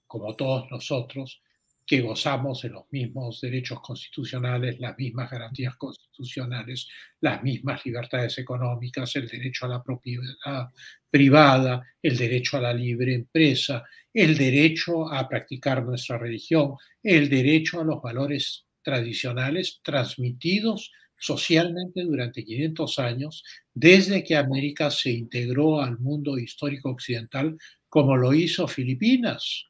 [0.05, 1.41] como todos nosotros,
[1.87, 6.89] que gozamos de los mismos derechos constitucionales, las mismas garantías constitucionales,
[7.21, 10.67] las mismas libertades económicas, el derecho a la propiedad
[11.09, 17.79] privada, el derecho a la libre empresa, el derecho a practicar nuestra religión, el derecho
[17.79, 25.97] a los valores tradicionales transmitidos socialmente durante 500 años, desde que América se integró al
[25.99, 29.67] mundo histórico occidental, como lo hizo Filipinas,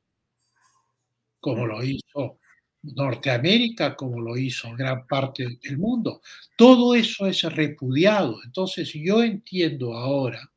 [1.40, 2.40] como lo hizo
[2.82, 6.22] Norteamérica, como lo hizo gran parte del mundo.
[6.58, 8.40] Todo eso es repudiado.
[8.46, 10.52] Entonces yo entiendo ahora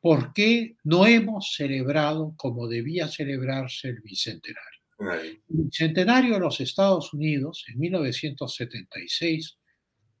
[0.00, 4.80] por qué no hemos celebrado como debía celebrarse el Bicentenario.
[5.00, 9.58] El Bicentenario de los Estados Unidos en 1976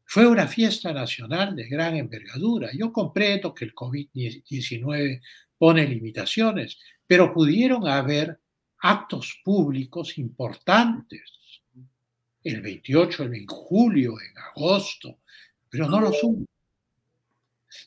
[0.04, 2.70] fue una fiesta nacional de gran envergadura.
[2.72, 5.20] Yo comprendo que el COVID-19
[5.58, 8.40] pone limitaciones, pero pudieron haber
[8.80, 11.32] actos públicos importantes,
[12.44, 15.18] el 28, el julio, en agosto,
[15.68, 16.44] pero no los hubo.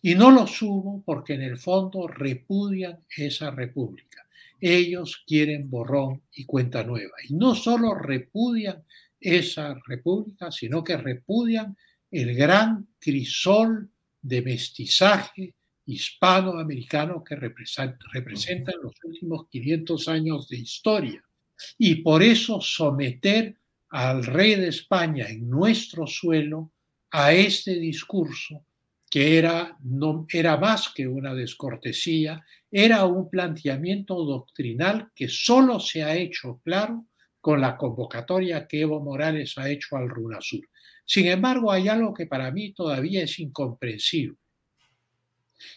[0.01, 4.27] Y no los hubo porque en el fondo repudian esa república.
[4.59, 7.13] Ellos quieren borrón y cuenta nueva.
[7.27, 8.83] Y no solo repudian
[9.19, 11.75] esa república, sino que repudian
[12.11, 13.89] el gran crisol
[14.21, 15.55] de mestizaje
[15.91, 21.23] hispanoamericano que representa, los últimos 500 años de historia.
[21.77, 23.57] Y por eso someter
[23.89, 26.71] al rey de España en nuestro suelo
[27.11, 28.65] a este discurso
[29.11, 36.01] que era, no, era más que una descortesía, era un planteamiento doctrinal que solo se
[36.01, 37.07] ha hecho claro
[37.41, 40.65] con la convocatoria que Evo Morales ha hecho al RUNASUR.
[41.05, 44.37] Sin embargo, hay algo que para mí todavía es incomprensible.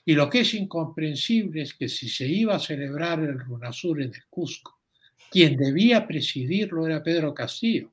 [0.05, 4.15] Y lo que es incomprensible es que si se iba a celebrar el Runasur en
[4.15, 4.81] el Cusco,
[5.31, 7.91] quien debía presidirlo era Pedro Castillo,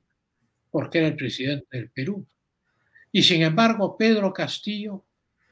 [0.70, 2.26] porque era el presidente del Perú.
[3.12, 5.04] Y sin embargo, Pedro Castillo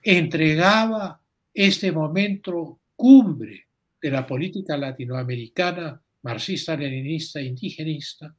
[0.01, 1.21] entregaba
[1.53, 3.67] este momento cumbre
[4.01, 8.35] de la política latinoamericana marxista, leninista, indigenista,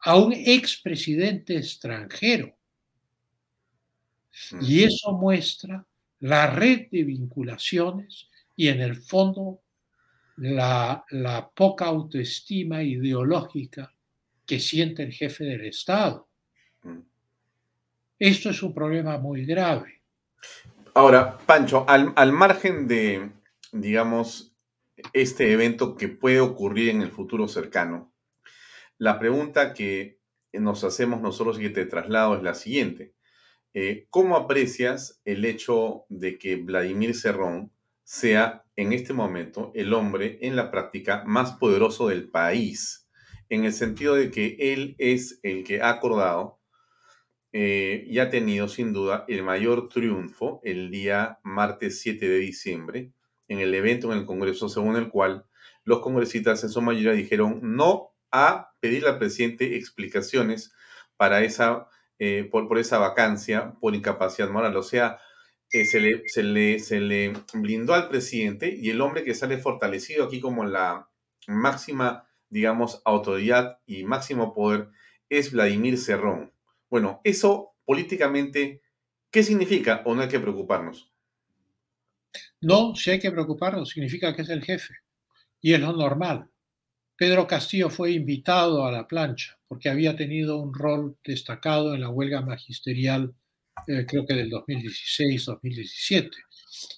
[0.00, 2.54] a un expresidente extranjero.
[4.60, 5.84] Y eso muestra
[6.22, 9.60] la red de vinculaciones y en el fondo
[10.36, 11.04] la,
[11.54, 13.92] poca autoestima ideológica
[14.46, 16.28] que siente el jefe del Estado.
[16.82, 17.00] Mm.
[18.20, 20.00] Esto es un problema muy grave.
[20.94, 23.30] Ahora, Pancho, al, al margen de,
[23.72, 24.54] digamos,
[25.12, 28.12] este evento que puede ocurrir en el futuro cercano,
[28.96, 30.20] la pregunta que
[30.52, 33.12] nos hacemos nosotros y que te traslado es la siguiente.
[33.74, 37.72] Eh, ¿Cómo aprecias el hecho de que Vladimir Cerrón
[38.04, 43.08] sea en este momento el hombre en la práctica más poderoso del país?
[43.48, 46.60] En el sentido de que él es el que ha acordado
[47.52, 53.12] eh, y ha tenido sin duda el mayor triunfo el día martes 7 de diciembre
[53.48, 55.44] en el evento en el Congreso, según el cual
[55.84, 60.72] los congresistas en su mayoría dijeron no a pedirle al presidente explicaciones
[61.16, 61.86] para esa,
[62.24, 64.76] eh, por, esa vacancia por incapacidad moral.
[64.76, 65.18] O sea,
[65.72, 70.64] eh, se, le, se, blindó al presidente y el hombre que sale fortalecido aquí como
[70.64, 71.08] la
[71.48, 74.90] máxima, digamos, autoridad y máximo poder
[75.28, 76.52] es Vladimir Cerrón.
[76.88, 78.82] Bueno, eso políticamente,
[79.32, 81.10] ¿qué significa o no hay que preocuparnos?
[82.60, 84.94] No, si hay que preocuparnos, significa que es el jefe.
[85.60, 86.48] Y es lo normal.
[87.16, 92.10] Pedro Castillo fue invitado a la plancha porque había tenido un rol destacado en la
[92.10, 93.34] huelga magisterial,
[93.86, 96.30] eh, creo que del 2016-2017.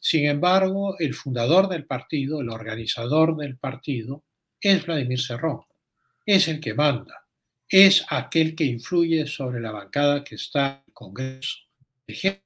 [0.01, 4.25] Sin embargo, el fundador del partido, el organizador del partido,
[4.61, 5.61] es Vladimir Cerrón.
[6.27, 7.25] Es el que manda
[7.68, 11.59] es aquel que influye sobre la bancada que está en el Congreso.
[12.07, 12.45] El jefe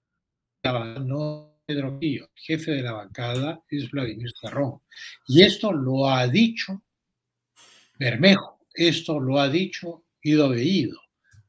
[0.62, 4.80] de la bancada no es Pedro Quillo, el jefe de la bancada es Vladimir Cerrón.
[5.26, 6.82] Y esto lo ha dicho
[7.98, 11.00] Bermejo, esto lo ha dicho Ido.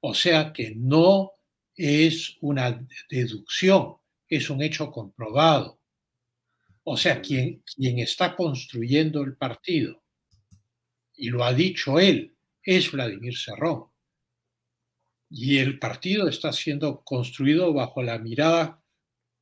[0.01, 1.31] O sea que no
[1.75, 3.95] es una deducción,
[4.27, 5.79] es un hecho comprobado.
[6.83, 10.01] O sea, quien, quien está construyendo el partido,
[11.15, 13.85] y lo ha dicho él, es Vladimir Serrón.
[15.29, 18.81] Y el partido está siendo construido bajo la mirada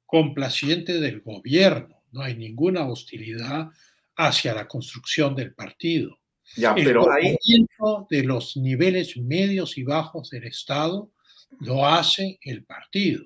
[0.05, 2.03] complaciente del gobierno.
[2.11, 3.69] No hay ninguna hostilidad
[4.15, 6.19] hacia la construcción del partido.
[6.55, 7.67] Ya, pero el
[8.09, 11.11] de los niveles medios y bajos del Estado
[11.59, 13.25] lo hace el partido.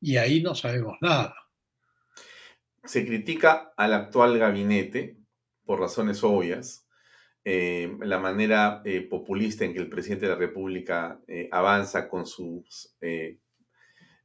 [0.00, 1.34] Y ahí no sabemos nada.
[2.84, 5.16] Se critica al actual gabinete
[5.64, 6.86] por razones obvias,
[7.44, 12.26] eh, la manera eh, populista en que el presidente de la República eh, avanza con
[12.26, 12.96] sus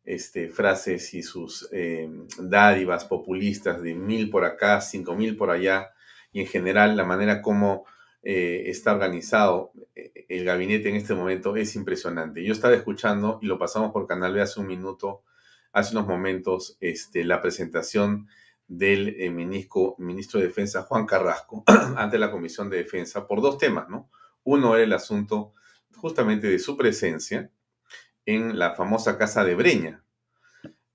[0.04, 1.70] este, frases y sus
[2.40, 5.90] dádivas populistas de mil por acá, cinco mil por allá,
[6.32, 7.86] y en general la manera como
[8.24, 9.72] está organizado
[10.30, 12.44] el gabinete en este momento es impresionante.
[12.44, 15.24] Yo estaba escuchando, y lo pasamos por Canal B hace un minuto,
[15.72, 18.28] hace unos momentos, este, la presentación
[18.68, 21.64] del eh, ministro, ministro de Defensa Juan Carrasco
[21.96, 24.10] ante la Comisión de Defensa por dos temas, ¿no?
[24.44, 25.54] Uno era el asunto
[25.96, 27.50] justamente de su presencia
[28.26, 30.04] en la famosa Casa de Breña.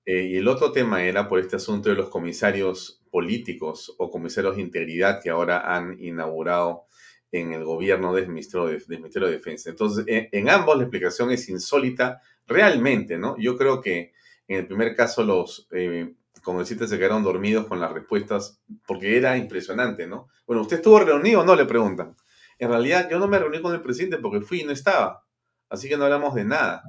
[0.05, 4.57] Eh, y el otro tema era por este asunto de los comisarios políticos o comisarios
[4.57, 6.85] de integridad que ahora han inaugurado
[7.33, 9.71] en el gobierno del Ministerio de, Ministerio de Defensa.
[9.71, 13.35] Entonces, en, ambos la explicación es insólita realmente, ¿no?
[13.39, 14.13] Yo creo que
[14.47, 16.13] en el primer caso los eh,
[16.43, 20.29] congresistas se quedaron dormidos con las respuestas porque era impresionante, ¿no?
[20.45, 21.55] Bueno, ¿usted estuvo reunido o no?
[21.55, 22.15] Le preguntan.
[22.59, 25.25] En realidad yo no me reuní con el presidente porque fui y no estaba.
[25.69, 26.83] Así que no hablamos de nada.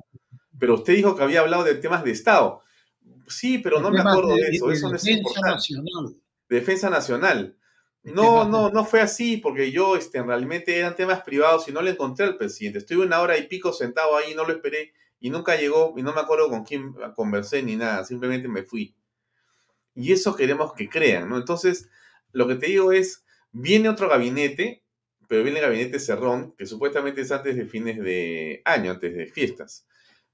[0.58, 2.60] Pero usted dijo que había hablado de temas de Estado.
[3.28, 4.70] Sí, pero no me acuerdo de, eso.
[4.70, 6.16] eso no es defensa nacional.
[6.50, 7.56] Defensa nacional.
[8.04, 11.92] No, no, no fue así, porque yo, este, realmente eran temas privados y no le
[11.92, 12.78] encontré al presidente.
[12.78, 16.12] Estuve una hora y pico sentado ahí, no lo esperé y nunca llegó y no
[16.12, 18.94] me acuerdo con quién conversé ni nada, simplemente me fui.
[19.94, 21.38] Y eso queremos que crean, ¿no?
[21.38, 21.88] Entonces,
[22.32, 24.84] lo que te digo es, viene otro gabinete,
[25.26, 29.26] pero viene el gabinete cerrón, que supuestamente es antes de fines de año, antes de
[29.26, 29.86] fiestas.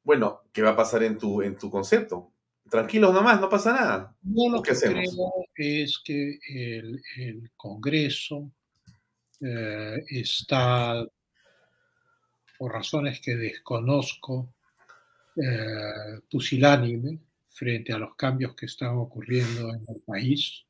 [0.03, 2.33] Bueno, ¿qué va a pasar en tu, en tu concepto?
[2.71, 4.16] Tranquilos nomás, no pasa nada.
[4.23, 8.53] No, lo que creo es que el, Congreso
[9.41, 11.05] eh, está,
[12.57, 14.55] por razones que desconozco,
[15.37, 17.18] eh, pusilánime,
[17.49, 20.64] frente a los cambios que están ocurriendo en el país.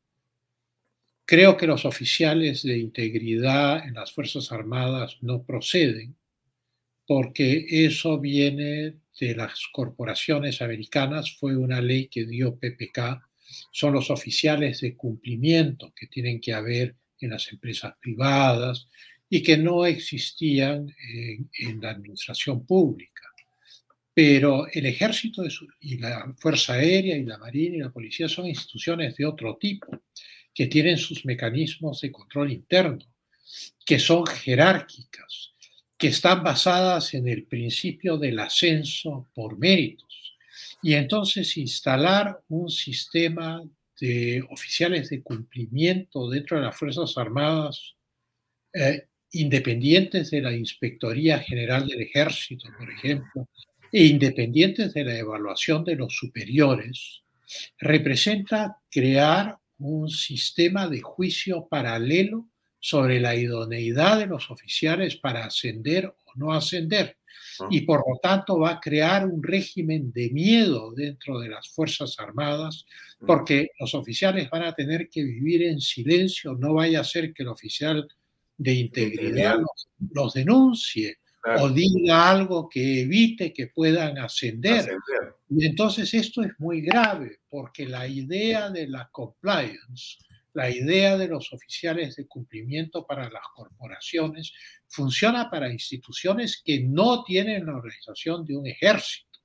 [1.27, 6.17] Creo que los oficiales de integridad en las Fuerzas Armadas no proceden
[7.11, 13.21] porque eso viene de las corporaciones americanas, fue una ley que dio PPK,
[13.73, 18.87] son los oficiales de cumplimiento que tienen que haber en las empresas privadas
[19.29, 20.95] y que no existían
[21.59, 23.25] en, la administración pública.
[24.15, 25.43] Pero el ejército
[25.81, 30.01] y la Fuerza Aérea y la Marina y la Policía son instituciones de otro tipo,
[30.55, 33.05] que tienen sus mecanismos de control interno,
[33.85, 35.50] que son jerárquicas,
[36.01, 40.39] que están basadas en el principio del ascenso por méritos.
[40.83, 43.63] Y entonces instalar un sistema
[44.01, 47.97] de oficiales de cumplimiento dentro de las Fuerzas Armadas,
[48.73, 53.49] eh, independientes de la Inspectoría General del Ejército, por ejemplo,
[53.93, 57.21] e independientes de la evaluación de los superiores,
[57.79, 62.50] representa crear un sistema de juicio paralelo
[62.81, 67.19] sobre la idoneidad de los oficiales para ascender o no ascender.
[67.61, 67.69] Ah.
[67.71, 72.19] Y por lo tanto va a crear un régimen de miedo dentro de las Fuerzas
[72.19, 72.87] Armadas,
[73.21, 73.27] mm.
[73.27, 77.43] porque los oficiales van a tener que vivir en silencio, no vaya a ser que
[77.43, 78.09] el oficial
[78.57, 79.59] de integridad
[80.13, 81.17] los, denuncie
[81.59, 84.87] o diga algo que evite que puedan ascender.
[85.49, 90.19] Y entonces esto es muy grave, porque la idea de la compliance,
[90.61, 94.53] la idea de los oficiales de cumplimiento para las corporaciones,
[94.89, 99.39] funciona para instituciones que no tienen la organización de un ejército.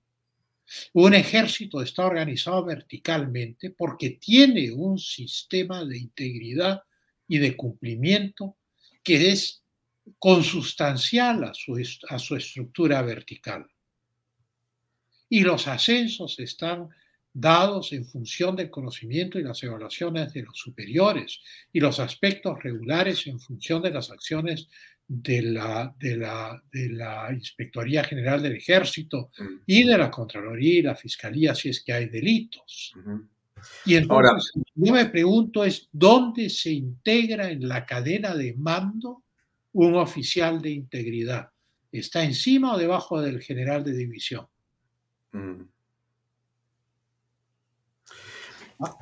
[0.91, 6.81] Un ejército está organizado verticalmente porque tiene un sistema de integridad
[7.29, 8.57] y de cumplimiento
[9.01, 9.63] que es
[10.19, 13.65] consustancial a su, a su estructura vertical.
[15.29, 16.89] Y los ascensos están
[17.37, 21.41] dados en función del conocimiento y las evaluaciones de los superiores
[21.73, 24.69] y los aspectos regulares en función de las acciones
[25.05, 29.63] de la, de la, de la Inspectoría General del Ejército mm.
[29.65, 32.93] y de la Contraloría y la Fiscalía si es que hay delitos.
[33.85, 39.23] Y entonces, yo me pregunto es, ¿dónde se integra en la cadena de mando
[39.73, 41.49] un oficial de integridad?
[41.91, 44.47] ¿Está encima o debajo del general de división?
[45.33, 45.74] Mm.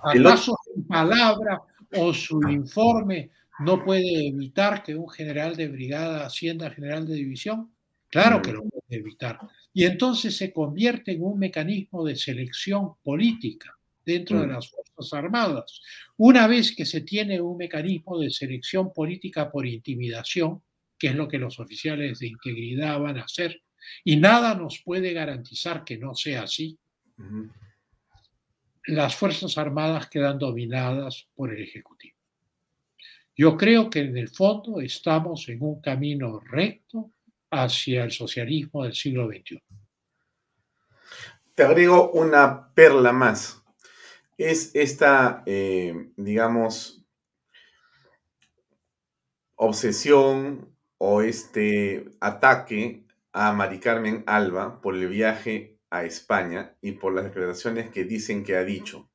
[0.04, 1.62] ¿Acaso su palabra
[1.96, 7.16] o su informe no puede evitar que un general de brigada ascienda a general de
[7.16, 7.72] división?
[8.10, 9.40] Claro que lo puede evitar.
[9.74, 14.52] Y entonces se convierte en un mecanismo de selección política dentro de mm.
[14.52, 15.82] las Fuerzas Armadas.
[16.18, 20.62] Una vez que se tiene un mecanismo de selección política por intimidación,
[20.98, 23.62] que es lo que los oficiales de integridad van a hacer,
[24.04, 26.78] y nada nos puede garantizar que no sea así,
[28.86, 32.18] las Fuerzas Armadas quedan dominadas por el Ejecutivo.
[33.36, 37.12] Yo creo que en el fondo estamos en un camino recto
[37.50, 39.62] hacia el socialismo del siglo XXI.
[41.56, 43.64] Te agrego una perla más
[44.38, 47.06] es esta, eh, digamos,
[49.56, 57.14] obsesión o este ataque a Mari Carmen Alba por el viaje a España y por
[57.14, 59.12] las declaraciones que dicen que ha dicho.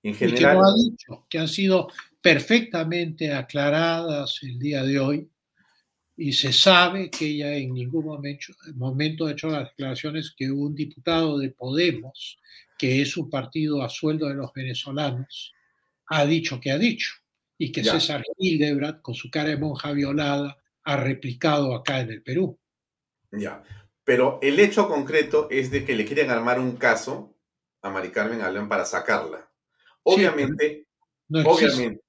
[0.00, 1.88] En general, que no ha dicho, que han sido
[2.20, 5.28] perfectamente aclaradas el día de hoy
[6.16, 10.72] y se sabe que ella en ningún momento, momento ha hecho las declaraciones que un
[10.72, 12.38] diputado de Podemos
[12.78, 15.52] que es un partido a sueldo de los venezolanos,
[16.06, 17.12] ha dicho que ha dicho,
[17.58, 22.22] y que César Hildebrand, con su cara de monja violada, ha replicado acá en el
[22.22, 22.56] Perú.
[23.32, 23.62] Ya,
[24.08, 27.36] pero el hecho concreto es de que le quieren armar un caso
[27.82, 29.50] a Mari Carmen Alén para sacarla.
[30.02, 30.86] Obviamente,
[31.44, 32.00] obviamente,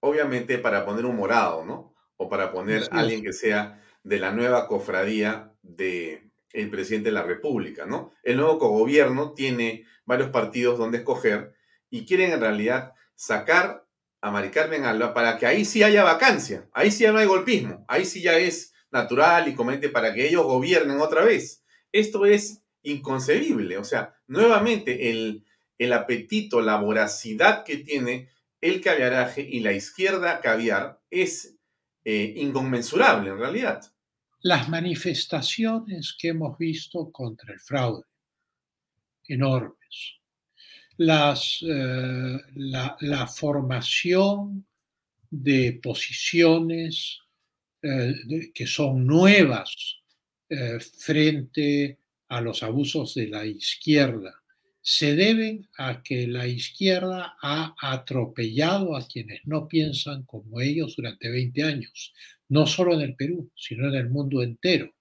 [0.00, 1.94] obviamente para poner un morado, ¿no?
[2.16, 7.16] O para poner a alguien que sea de la nueva cofradía de, el presidente de
[7.16, 8.14] la República, ¿no?
[8.22, 11.52] El nuevo gobierno tiene varios partidos donde escoger
[11.90, 13.84] y quieren en realidad sacar
[14.22, 17.26] a Mari Carmen Alba para que ahí sí haya vacancia, ahí sí ya no hay
[17.26, 21.64] golpismo, ahí sí ya es natural y comente para que ellos gobiernen otra vez.
[21.92, 25.44] Esto es inconcebible, o sea, nuevamente el,
[25.78, 28.28] el apetito, la voracidad que tiene
[28.60, 31.56] el caviaraje y la izquierda caviar es
[32.04, 33.82] eh, inconmensurable en realidad
[34.40, 38.04] las manifestaciones que hemos visto contra el fraude,
[39.26, 40.14] enormes.
[40.96, 44.66] Las, eh, la, formación
[45.30, 47.20] de posiciones
[47.82, 48.14] eh,
[48.54, 49.98] que son nuevas
[50.48, 51.98] eh, frente
[52.28, 54.38] a los abusos de la izquierda
[54.90, 61.28] se deben a que la izquierda ha atropellado a quienes no piensan como ellos durante
[61.30, 62.14] 20 años,
[62.48, 64.94] no solo en el Perú, sino en el mundo entero.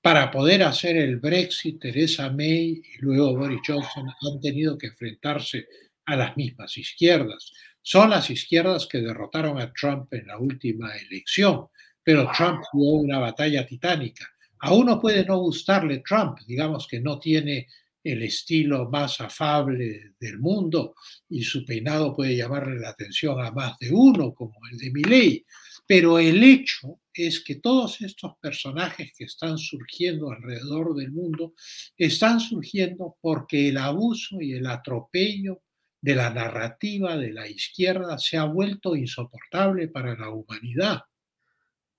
[0.00, 5.66] Para poder hacer el Brexit, Theresa May y luego Boris Johnson han tenido que enfrentarse
[6.04, 7.52] a las mismas izquierdas.
[7.82, 11.66] Son las izquierdas que derrotaron a Trump en la última elección,
[12.02, 14.28] pero Trump jugó una batalla titánica.
[14.60, 17.66] A uno puede no gustarle Trump, digamos que no tiene
[18.02, 20.94] el estilo más afable del mundo
[21.28, 25.46] y su peinado puede llamarle la atención a más de uno, como el de Milley,
[25.86, 31.54] pero el hecho es que todos estos personajes que están surgiendo alrededor del mundo
[31.96, 35.62] están surgiendo porque el abuso y el atropello
[36.00, 41.04] de la narrativa de la izquierda se ha vuelto insoportable para la humanidad.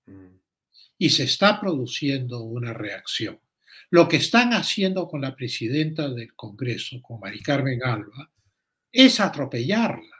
[0.06, 0.36] Mm.
[0.98, 3.40] Y se está produciendo una reacción.
[3.90, 8.30] Lo que están haciendo con la presidenta del Congreso, con Mari Carmen Alba,
[8.90, 10.16] es atropellarla,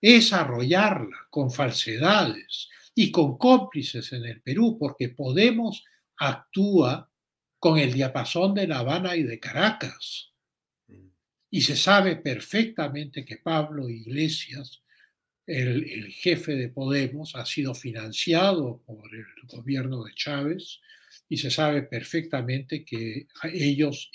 [0.00, 5.84] es arrollarla con falsedades y con cómplices en el Perú, porque Podemos
[6.16, 7.10] actúa
[7.58, 10.29] con el diapasón de La Habana y de Caracas.
[11.50, 14.82] Y se sabe perfectamente que Pablo Iglesias,
[15.46, 20.80] el, jefe de Podemos, ha sido financiado por el gobierno de Chávez
[21.28, 24.10] y se sabe perfectamente que ellos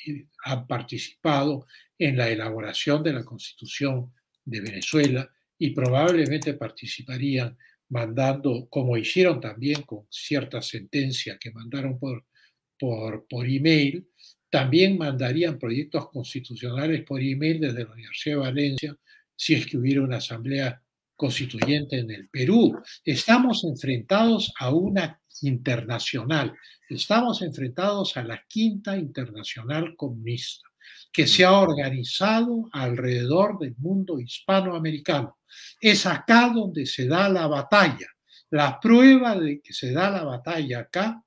[0.45, 1.67] han participado
[1.99, 4.13] en la elaboración de la constitución
[4.45, 7.57] de Venezuela y probablemente participarían
[7.89, 12.25] mandando, como hicieron también con cierta sentencia que mandaron por,
[12.79, 14.07] por, por email,
[14.55, 18.97] también mandarían proyectos constitucionales por email desde la Universidad de Valencia
[19.35, 20.81] si es que hubiera una asamblea
[21.13, 22.73] constituyente en el Perú.
[23.03, 26.53] Estamos enfrentados a una internacional,
[26.89, 30.69] estamos enfrentados a la quinta internacional comunista
[31.11, 35.37] que se ha organizado alrededor del mundo hispanoamericano.
[35.81, 38.07] Es acá donde se da la batalla.
[38.51, 41.24] La prueba de que se da la batalla acá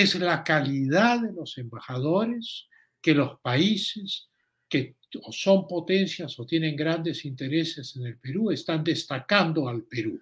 [0.00, 2.66] es la calidad de los embajadores
[3.00, 4.28] que los países
[4.68, 4.96] que
[5.30, 10.20] son potencias o tienen grandes intereses en el Perú están destacando al Perú.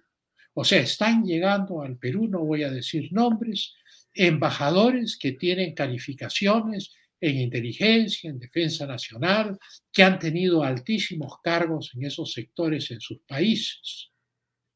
[0.53, 3.73] O sea, están llegando al Perú, no voy a decir nombres,
[4.13, 9.57] embajadores que tienen calificaciones en inteligencia, en defensa nacional,
[9.91, 14.11] que han tenido altísimos cargos en esos sectores en sus países,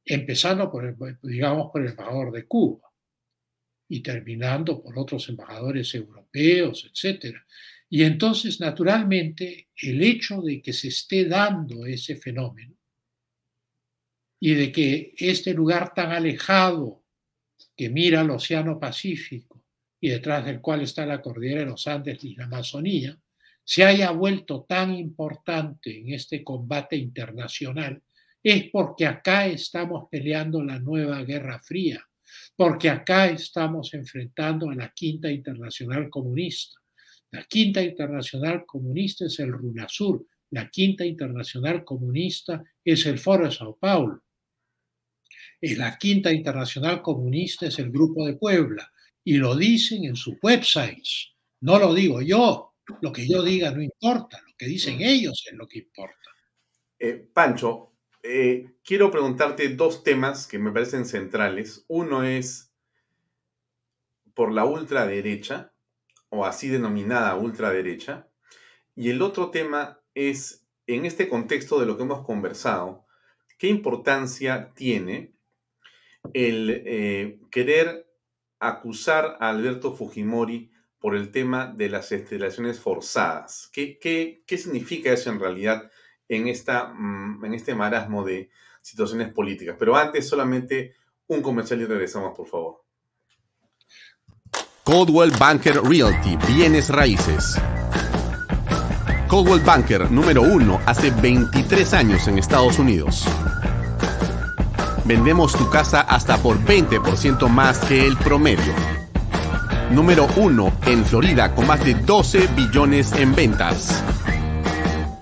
[0.03, 2.88] empezando por, digamos, por el embajador de Cuba
[3.89, 7.35] y terminando por otros embajadores europeos, etc.
[7.89, 12.75] Y entonces, naturalmente, el hecho de que se esté dando ese fenómeno
[14.39, 17.03] y de que este lugar tan alejado
[17.75, 19.63] que mira al Océano Pacífico
[19.99, 23.19] y detrás del cual está la cordillera de los Andes y la Amazonía,
[23.63, 28.01] se haya vuelto tan importante en este combate internacional,
[28.41, 32.08] es porque acá estamos peleando la nueva Guerra Fría
[32.55, 36.79] porque acá estamos enfrentando a la Quinta Internacional Comunista.
[37.31, 43.51] La Quinta Internacional Comunista es el RUNASUR, la Quinta Internacional Comunista es el Foro de
[43.51, 44.23] Sao Paulo.
[45.61, 48.91] La Quinta Internacional Comunista es el Grupo de Puebla.
[49.23, 51.33] Y lo dicen en sus websites.
[51.61, 52.73] No lo digo yo.
[53.01, 54.41] Lo que yo diga no importa.
[54.41, 56.15] Lo que dicen ellos es lo que importa.
[56.97, 61.85] Eh, Pancho, eh, quiero preguntarte dos temas que me parecen centrales.
[61.87, 62.73] Uno es
[64.33, 65.73] por la ultraderecha,
[66.29, 68.29] o así denominada ultraderecha,
[68.95, 73.05] y el otro tema es, en este contexto de lo que hemos conversado,
[73.57, 75.33] ¿qué importancia tiene
[76.33, 78.07] el eh, querer
[78.59, 83.69] acusar a Alberto Fujimori por el tema de las estelaciones forzadas?
[83.71, 85.89] ¿Qué, qué, qué significa eso en realidad?
[86.29, 88.49] En, esta, mm, en este marasmo de
[88.81, 89.75] situaciones políticas.
[89.77, 90.93] Pero antes solamente
[91.27, 92.83] un comercial y regresamos, por favor.
[94.83, 97.59] Coldwell Banker Realty, bienes raíces.
[99.27, 103.27] Coldwell Banker número uno hace 23 años en Estados Unidos.
[105.05, 108.73] Vendemos tu casa hasta por 20% más que el promedio.
[109.91, 114.03] Número uno en Florida con más de 12 billones en ventas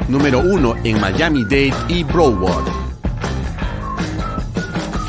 [0.08, 2.66] número 1 en Miami-Dade y Broward.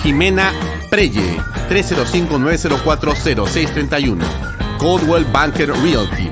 [0.02, 0.52] Jimena
[0.90, 1.38] Preye,
[1.70, 4.18] 305-904-0631.
[4.78, 6.28] Coldwell Banker Realty.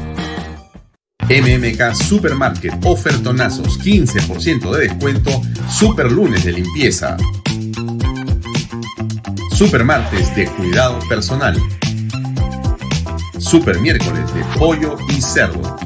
[1.29, 7.17] MMK Supermarket, ofertonazos, 15% de descuento, super lunes de limpieza.
[9.51, 11.61] Super martes de cuidado personal.
[13.39, 15.86] Super miércoles de pollo y cerdo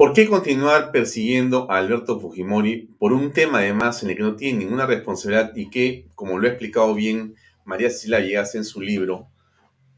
[0.00, 4.34] ¿Por qué continuar persiguiendo a Alberto Fujimori por un tema además en el que no
[4.34, 7.34] tiene ninguna responsabilidad y que, como lo ha explicado bien
[7.66, 9.28] María Cecilia Villegas en su libro,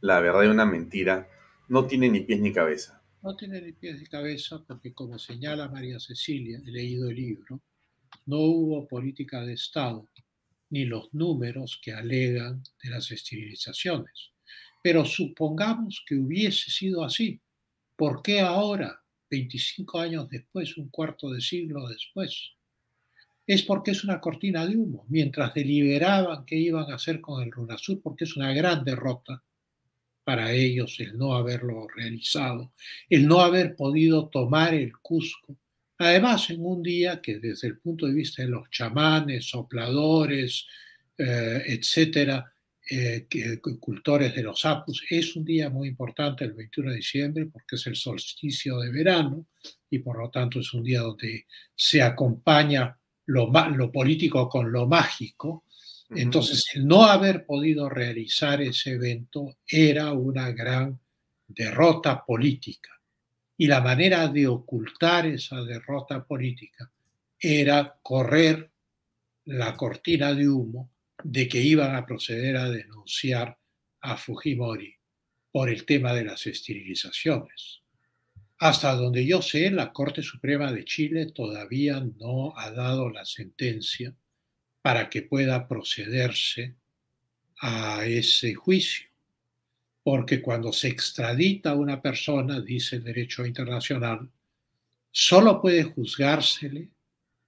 [0.00, 1.28] La verdad y una mentira,
[1.68, 3.00] no tiene ni pies ni cabeza?
[3.22, 7.60] No tiene ni pies ni cabeza porque, como señala María Cecilia, he leído el libro,
[8.26, 10.08] no hubo política de Estado
[10.70, 14.32] ni los números que alegan de las esterilizaciones.
[14.82, 17.40] Pero supongamos que hubiese sido así.
[17.94, 19.01] ¿Por qué ahora,
[19.32, 22.50] 25 años después, un cuarto de siglo después?
[23.46, 25.06] Es porque es una cortina de humo.
[25.08, 29.42] Mientras deliberaban qué iban a hacer con el RUNASUR, porque es una gran derrota
[30.22, 32.72] para ellos el no haberlo realizado,
[33.08, 35.56] el no haber podido tomar el Cusco.
[35.98, 40.66] Además, en un día que desde el punto de vista de los chamanes, sopladores,
[41.16, 42.51] eh, etcétera,
[42.94, 47.76] eh, cultores de los apus, es un día muy importante el 21 de diciembre porque
[47.76, 49.46] es el solsticio de verano
[49.88, 54.86] y por lo tanto es un día donde se acompaña lo, lo político con lo
[54.86, 55.64] mágico
[56.14, 60.98] entonces, el no haber podido realizar ese evento era una gran
[61.46, 62.90] derrota política.
[63.56, 66.90] Y la manera de ocultar esa derrota política
[67.38, 68.70] era correr
[69.44, 70.90] la cortina de humo
[71.24, 73.58] de que iban a proceder a denunciar
[74.00, 74.96] a Fujimori
[75.50, 77.82] por el tema de las esterilizaciones.
[78.58, 84.14] Hasta donde yo sé, la Corte Suprema de Chile todavía no ha dado la sentencia
[84.82, 86.74] para que pueda procederse
[87.60, 89.08] a ese juicio.
[90.04, 94.30] Porque cuando se extradita a una persona, dice el derecho internacional,
[95.10, 96.88] solo puede juzgársele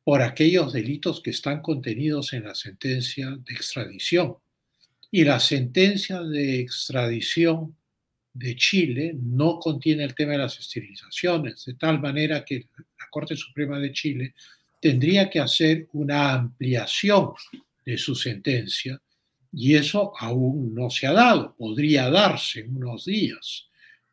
[0.04, 4.36] por aquellos delitos que están contenidos en la sentencia de extradición.
[5.10, 7.74] Y la sentencia de extradición
[8.34, 13.36] de Chile no contiene el tema de las esterilizaciones, de tal manera que la Corte
[13.36, 14.34] Suprema de Chile
[14.80, 17.30] tendría que hacer una ampliación
[17.86, 19.00] de su sentencia
[19.50, 21.54] y eso aún no se ha dado.
[21.56, 23.68] Podría darse en unos días,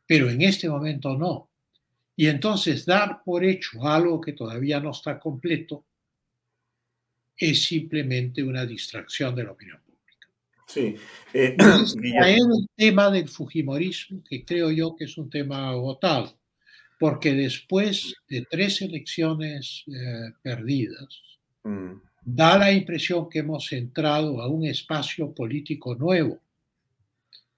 [0.06, 1.51] pero en este momento no.
[2.22, 5.88] Y entonces dar por hecho algo que todavía no está completo
[7.36, 10.28] es simplemente una distracción de la opinión pública.
[10.68, 10.96] Sí.
[11.34, 16.38] Eh, el tema del Fujimorismo, que creo yo que es un tema agotado
[17.00, 21.24] porque después de tres elecciones eh, perdidas,
[21.64, 21.94] mm.
[22.22, 26.40] da la impresión que hemos entrado a un espacio político nuevo,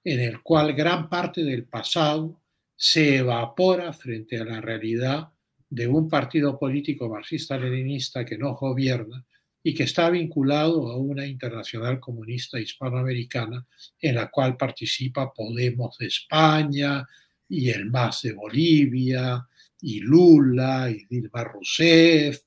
[0.06, 2.40] en el cual gran parte del pasado
[2.76, 5.30] se evapora frente a la realidad
[5.70, 9.26] de un partido político marxista-leninista que no gobierna
[9.64, 13.66] y que está vinculado a una internacional comunista hispanoamericana
[14.00, 17.08] en la cual participa Podemos de España,
[17.48, 19.48] y el MAS de Bolivia,
[19.82, 22.42] y Lula, y Dilma Rousseff,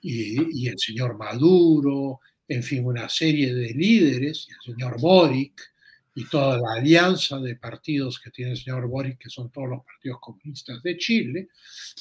[0.00, 5.71] y, el señor Maduro, en fin, una serie de líderes, el señor Boric,
[6.14, 9.84] y toda la alianza de partidos que tiene el señor Boric, que son todos los
[9.84, 11.48] partidos comunistas de Chile.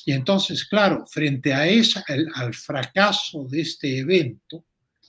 [0.05, 2.03] Y entonces, claro, frente a esa,
[2.35, 4.65] al fracaso de este evento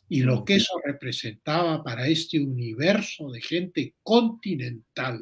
[0.08, 5.20] y lo que eso representaba para este universo de gente continental,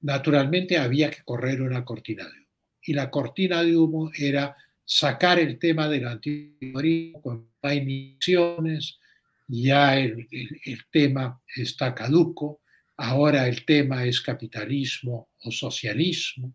[0.00, 2.46] naturalmente había que correr una cortina de humo.
[2.82, 9.00] Y la cortina de humo era sacar el tema del antimorismo con emisiones,
[9.48, 12.62] ya el, el, tema está caduco,
[12.96, 16.54] ahora el tema es capitalismo o socialismo,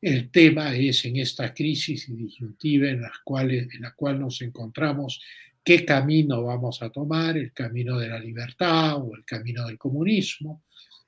[0.00, 5.20] el tema es en esta crisis disyuntiva en la, cual, en la cual nos encontramos
[5.64, 10.64] qué camino vamos a tomar, el camino de la libertad o el camino del comunismo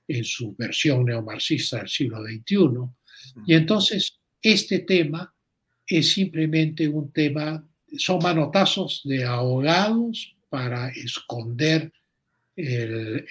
[0.09, 2.57] en su versión neomarxista del siglo XXI.
[3.47, 5.33] Y entonces este tema
[5.87, 7.67] es simplemente un tema,
[7.97, 11.91] son manotazos de ahogados para esconder
[12.57, 13.25] el,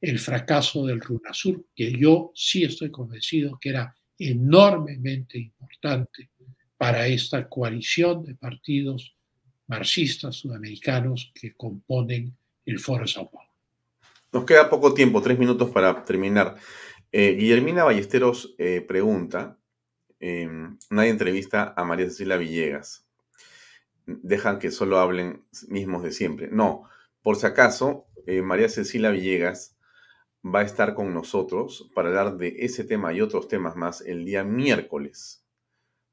[0.00, 6.30] el, fracaso del RUNASUR, que yo sí estoy convencido que era enormemente importante
[6.76, 9.16] para esta coalición de partidos
[9.66, 13.50] marxistas sudamericanos que componen el Foro Sao Paulo.
[14.32, 16.56] Nos queda poco tiempo, tres minutos para terminar.
[17.10, 19.58] Eh, Guillermina Ballesteros eh, pregunta,
[20.90, 23.05] nadie entrevista a María Cecilia Villegas.
[24.06, 26.48] Dejan que solo hablen mismos de siempre.
[26.50, 26.84] No,
[27.22, 29.76] por si acaso, eh, María Cecilia Villegas
[30.44, 34.24] va a estar con nosotros para hablar de ese tema y otros temas más el
[34.24, 35.44] día miércoles.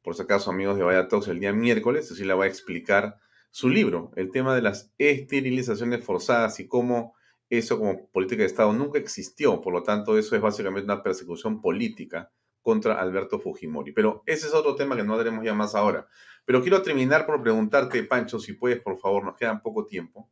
[0.01, 3.19] Por si acaso, amigos de Vaya el día miércoles Cecilia va a explicar
[3.51, 7.15] su libro, el tema de las esterilizaciones forzadas y cómo
[7.49, 11.61] eso como política de Estado nunca existió, por lo tanto eso es básicamente una persecución
[11.61, 12.31] política
[12.63, 13.91] contra Alberto Fujimori.
[13.91, 16.07] Pero ese es otro tema que no haremos ya más ahora.
[16.45, 20.31] Pero quiero terminar por preguntarte, Pancho, si puedes, por favor, nos queda poco tiempo.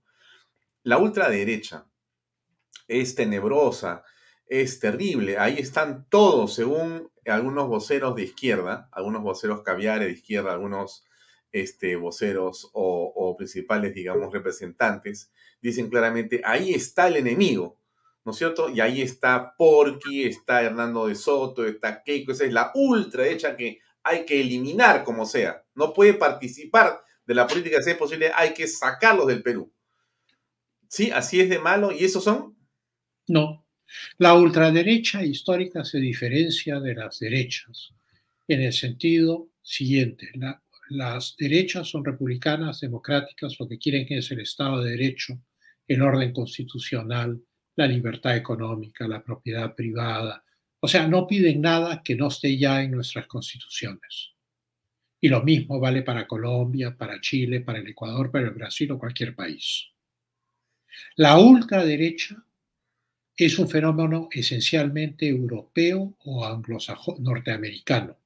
[0.82, 1.86] La ultraderecha
[2.88, 4.04] es tenebrosa,
[4.48, 5.38] es terrible.
[5.38, 11.06] Ahí están todos, según algunos voceros de izquierda, algunos voceros caviares de izquierda, algunos
[11.52, 17.78] este, voceros o, principales, digamos, representantes, dicen claramente, ahí está el enemigo.
[18.24, 18.70] ¿No es cierto?
[18.70, 23.80] Y ahí está Porky, está Hernando de Soto, está Keiko, esa es la ultraderecha que
[24.04, 25.64] hay que eliminar como sea.
[25.76, 29.72] No puede participar de la política si es posible, hay que sacarlos del Perú.
[30.88, 31.10] ¿Sí?
[31.12, 31.92] ¿Así es de malo?
[31.92, 32.58] ¿Y esos son?
[33.28, 33.66] No.
[34.18, 37.94] La ultraderecha histórica se diferencia de las derechas
[38.48, 40.32] en el sentido siguiente.
[40.90, 45.42] las derechas son republicanas, democráticas, lo que quieren es el Estado de Derecho,
[45.88, 47.42] el orden constitucional,
[47.76, 50.44] la libertad económica, la propiedad privada.
[50.80, 54.32] O sea, no piden nada que no esté ya en nuestras constituciones.
[55.20, 59.00] Y lo mismo vale para Colombia, para Chile, para el Ecuador, para el Brasil o
[59.00, 59.88] cualquier país.
[61.16, 62.44] La ultraderecha
[63.38, 68.18] es un fenómeno esencialmente europeo o anglosajón norteamericano.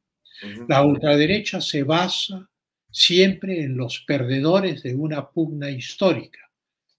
[0.67, 2.49] La ultraderecha se basa
[2.91, 6.39] siempre en los perdedores de una pugna histórica.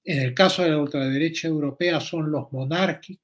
[0.09, 2.47] En el caso de la ultraderecha europea son los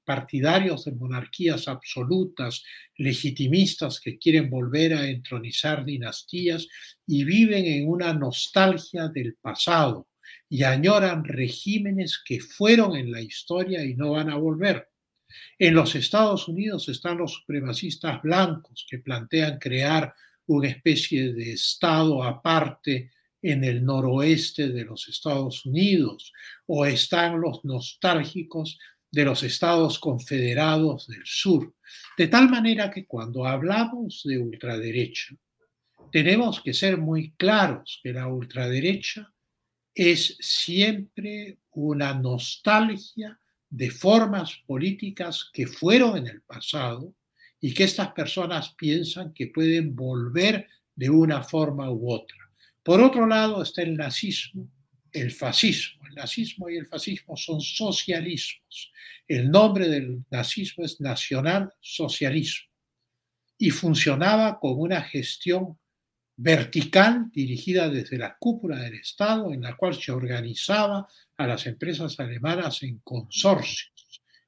[0.05, 2.64] partidarios de monarquías absolutas,
[2.97, 6.66] legitimistas que quieren volver a entronizar dinastías
[7.07, 10.09] y viven en una nostalgia del pasado
[10.49, 14.89] y añoran regímenes que fueron en la historia y no van a volver.
[15.61, 20.12] En los Estados Unidos están los supremacistas blancos que plantean crear
[20.47, 23.12] una especie de Estado aparte
[23.43, 26.32] en el noroeste de los Estados Unidos
[26.66, 28.78] o están los nostálgicos
[29.11, 31.74] de los estados confederados del sur.
[32.16, 35.36] De tal manera que cuando hablamos de ultraderecha,
[36.11, 39.32] tenemos que ser muy claros que la ultraderecha
[39.95, 43.38] es siempre una nostalgia
[43.68, 47.14] de formas políticas que fueron en el pasado
[47.61, 52.41] y que estas personas piensan que pueden volver de una forma u otra.
[52.83, 54.68] Por otro lado está el nazismo,
[55.12, 56.07] el fascismo.
[56.07, 58.93] El nazismo y el fascismo son socialismos.
[59.28, 62.70] El nombre del nazismo es nacional socialismo
[63.57, 65.78] y funcionaba como una gestión
[66.37, 71.07] vertical dirigida desde la cúpula del Estado en la cual se organizaba
[71.37, 73.93] a las empresas alemanas en consorcios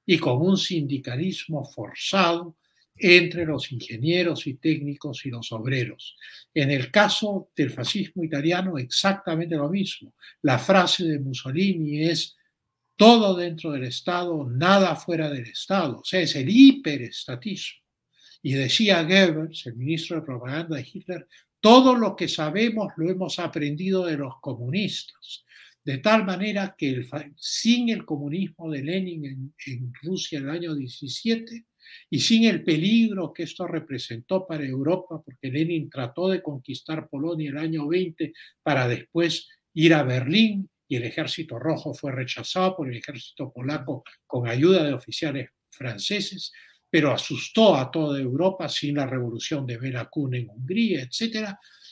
[0.04, 2.56] y con un sindicalismo forzado
[2.96, 6.16] entre los ingenieros y técnicos y los obreros.
[6.52, 10.14] En el caso del fascismo italiano, exactamente lo mismo.
[10.42, 12.36] La frase de Mussolini es
[12.96, 15.98] todo dentro del Estado, nada fuera del Estado.
[16.00, 17.82] O sea, es el hiperestatismo.
[18.42, 21.26] Y decía Goebbels, el ministro de propaganda de Hitler,
[21.60, 25.44] todo lo que sabemos lo hemos aprendido de los comunistas.
[25.82, 30.74] De tal manera que sin el comunismo de Lenin en, en Rusia en el año
[30.74, 31.64] 17,
[32.10, 37.50] y sin el peligro que esto representó para Europa, porque Lenin trató de conquistar Polonia
[37.50, 38.32] el año 20
[38.62, 44.04] para después ir a Berlín y el ejército rojo fue rechazado por el ejército polaco
[44.26, 46.52] con ayuda de oficiales franceses,
[46.88, 51.48] pero asustó a toda Europa sin la revolución de Bela en Hungría, etc.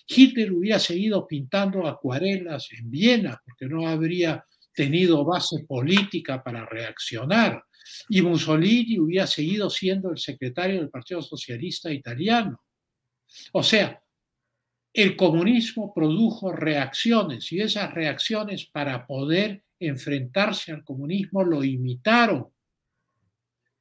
[0.06, 7.64] Hitler hubiera seguido pintando acuarelas en Viena porque no habría tenido base política para reaccionar
[8.08, 12.60] y Mussolini hubiera seguido siendo el secretario del Partido Socialista Italiano.
[13.52, 14.02] O sea,
[14.92, 22.48] el comunismo produjo reacciones y esas reacciones para poder enfrentarse al comunismo lo imitaron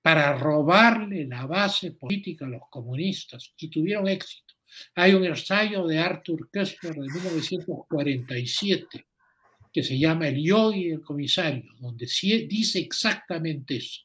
[0.01, 4.55] para robarle la base política a los comunistas y tuvieron éxito.
[4.95, 9.05] Hay un ensayo de Arthur Kessler de 1947
[9.71, 12.05] que se llama El yogi y el comisario, donde
[12.49, 14.01] dice exactamente eso.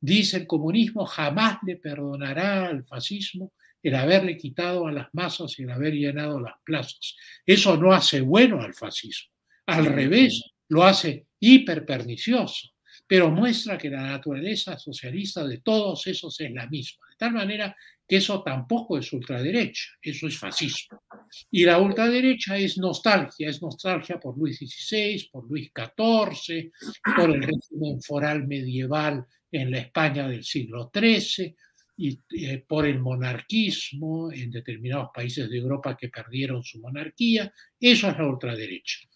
[0.00, 3.52] Dice el comunismo jamás le perdonará al fascismo
[3.82, 7.16] el haberle quitado a las masas y el haber llenado las plazas.
[7.44, 9.32] Eso no hace bueno al fascismo.
[9.66, 12.68] Al revés, lo hace hiper pernicioso,
[13.08, 17.06] pero muestra que la naturaleza socialista de todos esos es la misma.
[17.08, 17.74] De tal manera
[18.06, 21.02] que eso tampoco es ultraderecha, eso es fascismo.
[21.50, 26.70] Y la ultraderecha es nostalgia, es nostalgia por Luis XVI, por Luis XIV,
[27.16, 31.56] por el régimen foral medieval en la España del siglo XIII
[31.96, 37.52] y eh, por el monarquismo en determinados países de Europa que perdieron su monarquía.
[37.80, 39.07] Eso es la ultraderecha.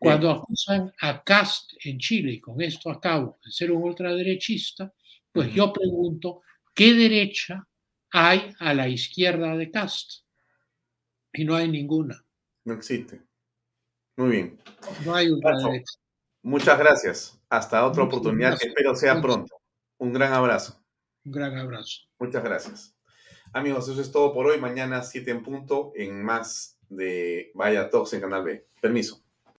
[0.00, 4.92] Cuando acusan a Cast en Chile, y con esto acabo de ser un ultraderechista,
[5.30, 6.40] pues yo pregunto,
[6.74, 7.68] ¿qué derecha
[8.10, 10.24] hay a la izquierda de Cast.
[11.32, 12.24] Y no hay ninguna.
[12.64, 13.22] No existe.
[14.16, 14.58] Muy bien.
[15.04, 15.94] No hay ultraderecha.
[16.42, 17.40] Muchas gracias.
[17.48, 19.54] Hasta otra oportunidad que espero sea pronto.
[19.98, 20.82] Un gran abrazo.
[21.24, 22.00] Un gran abrazo.
[22.18, 22.96] Muchas gracias.
[23.52, 24.58] Amigos, eso es todo por hoy.
[24.58, 28.66] Mañana 7 en punto en más de Vaya Talks en Canal B.
[28.80, 29.22] Permiso.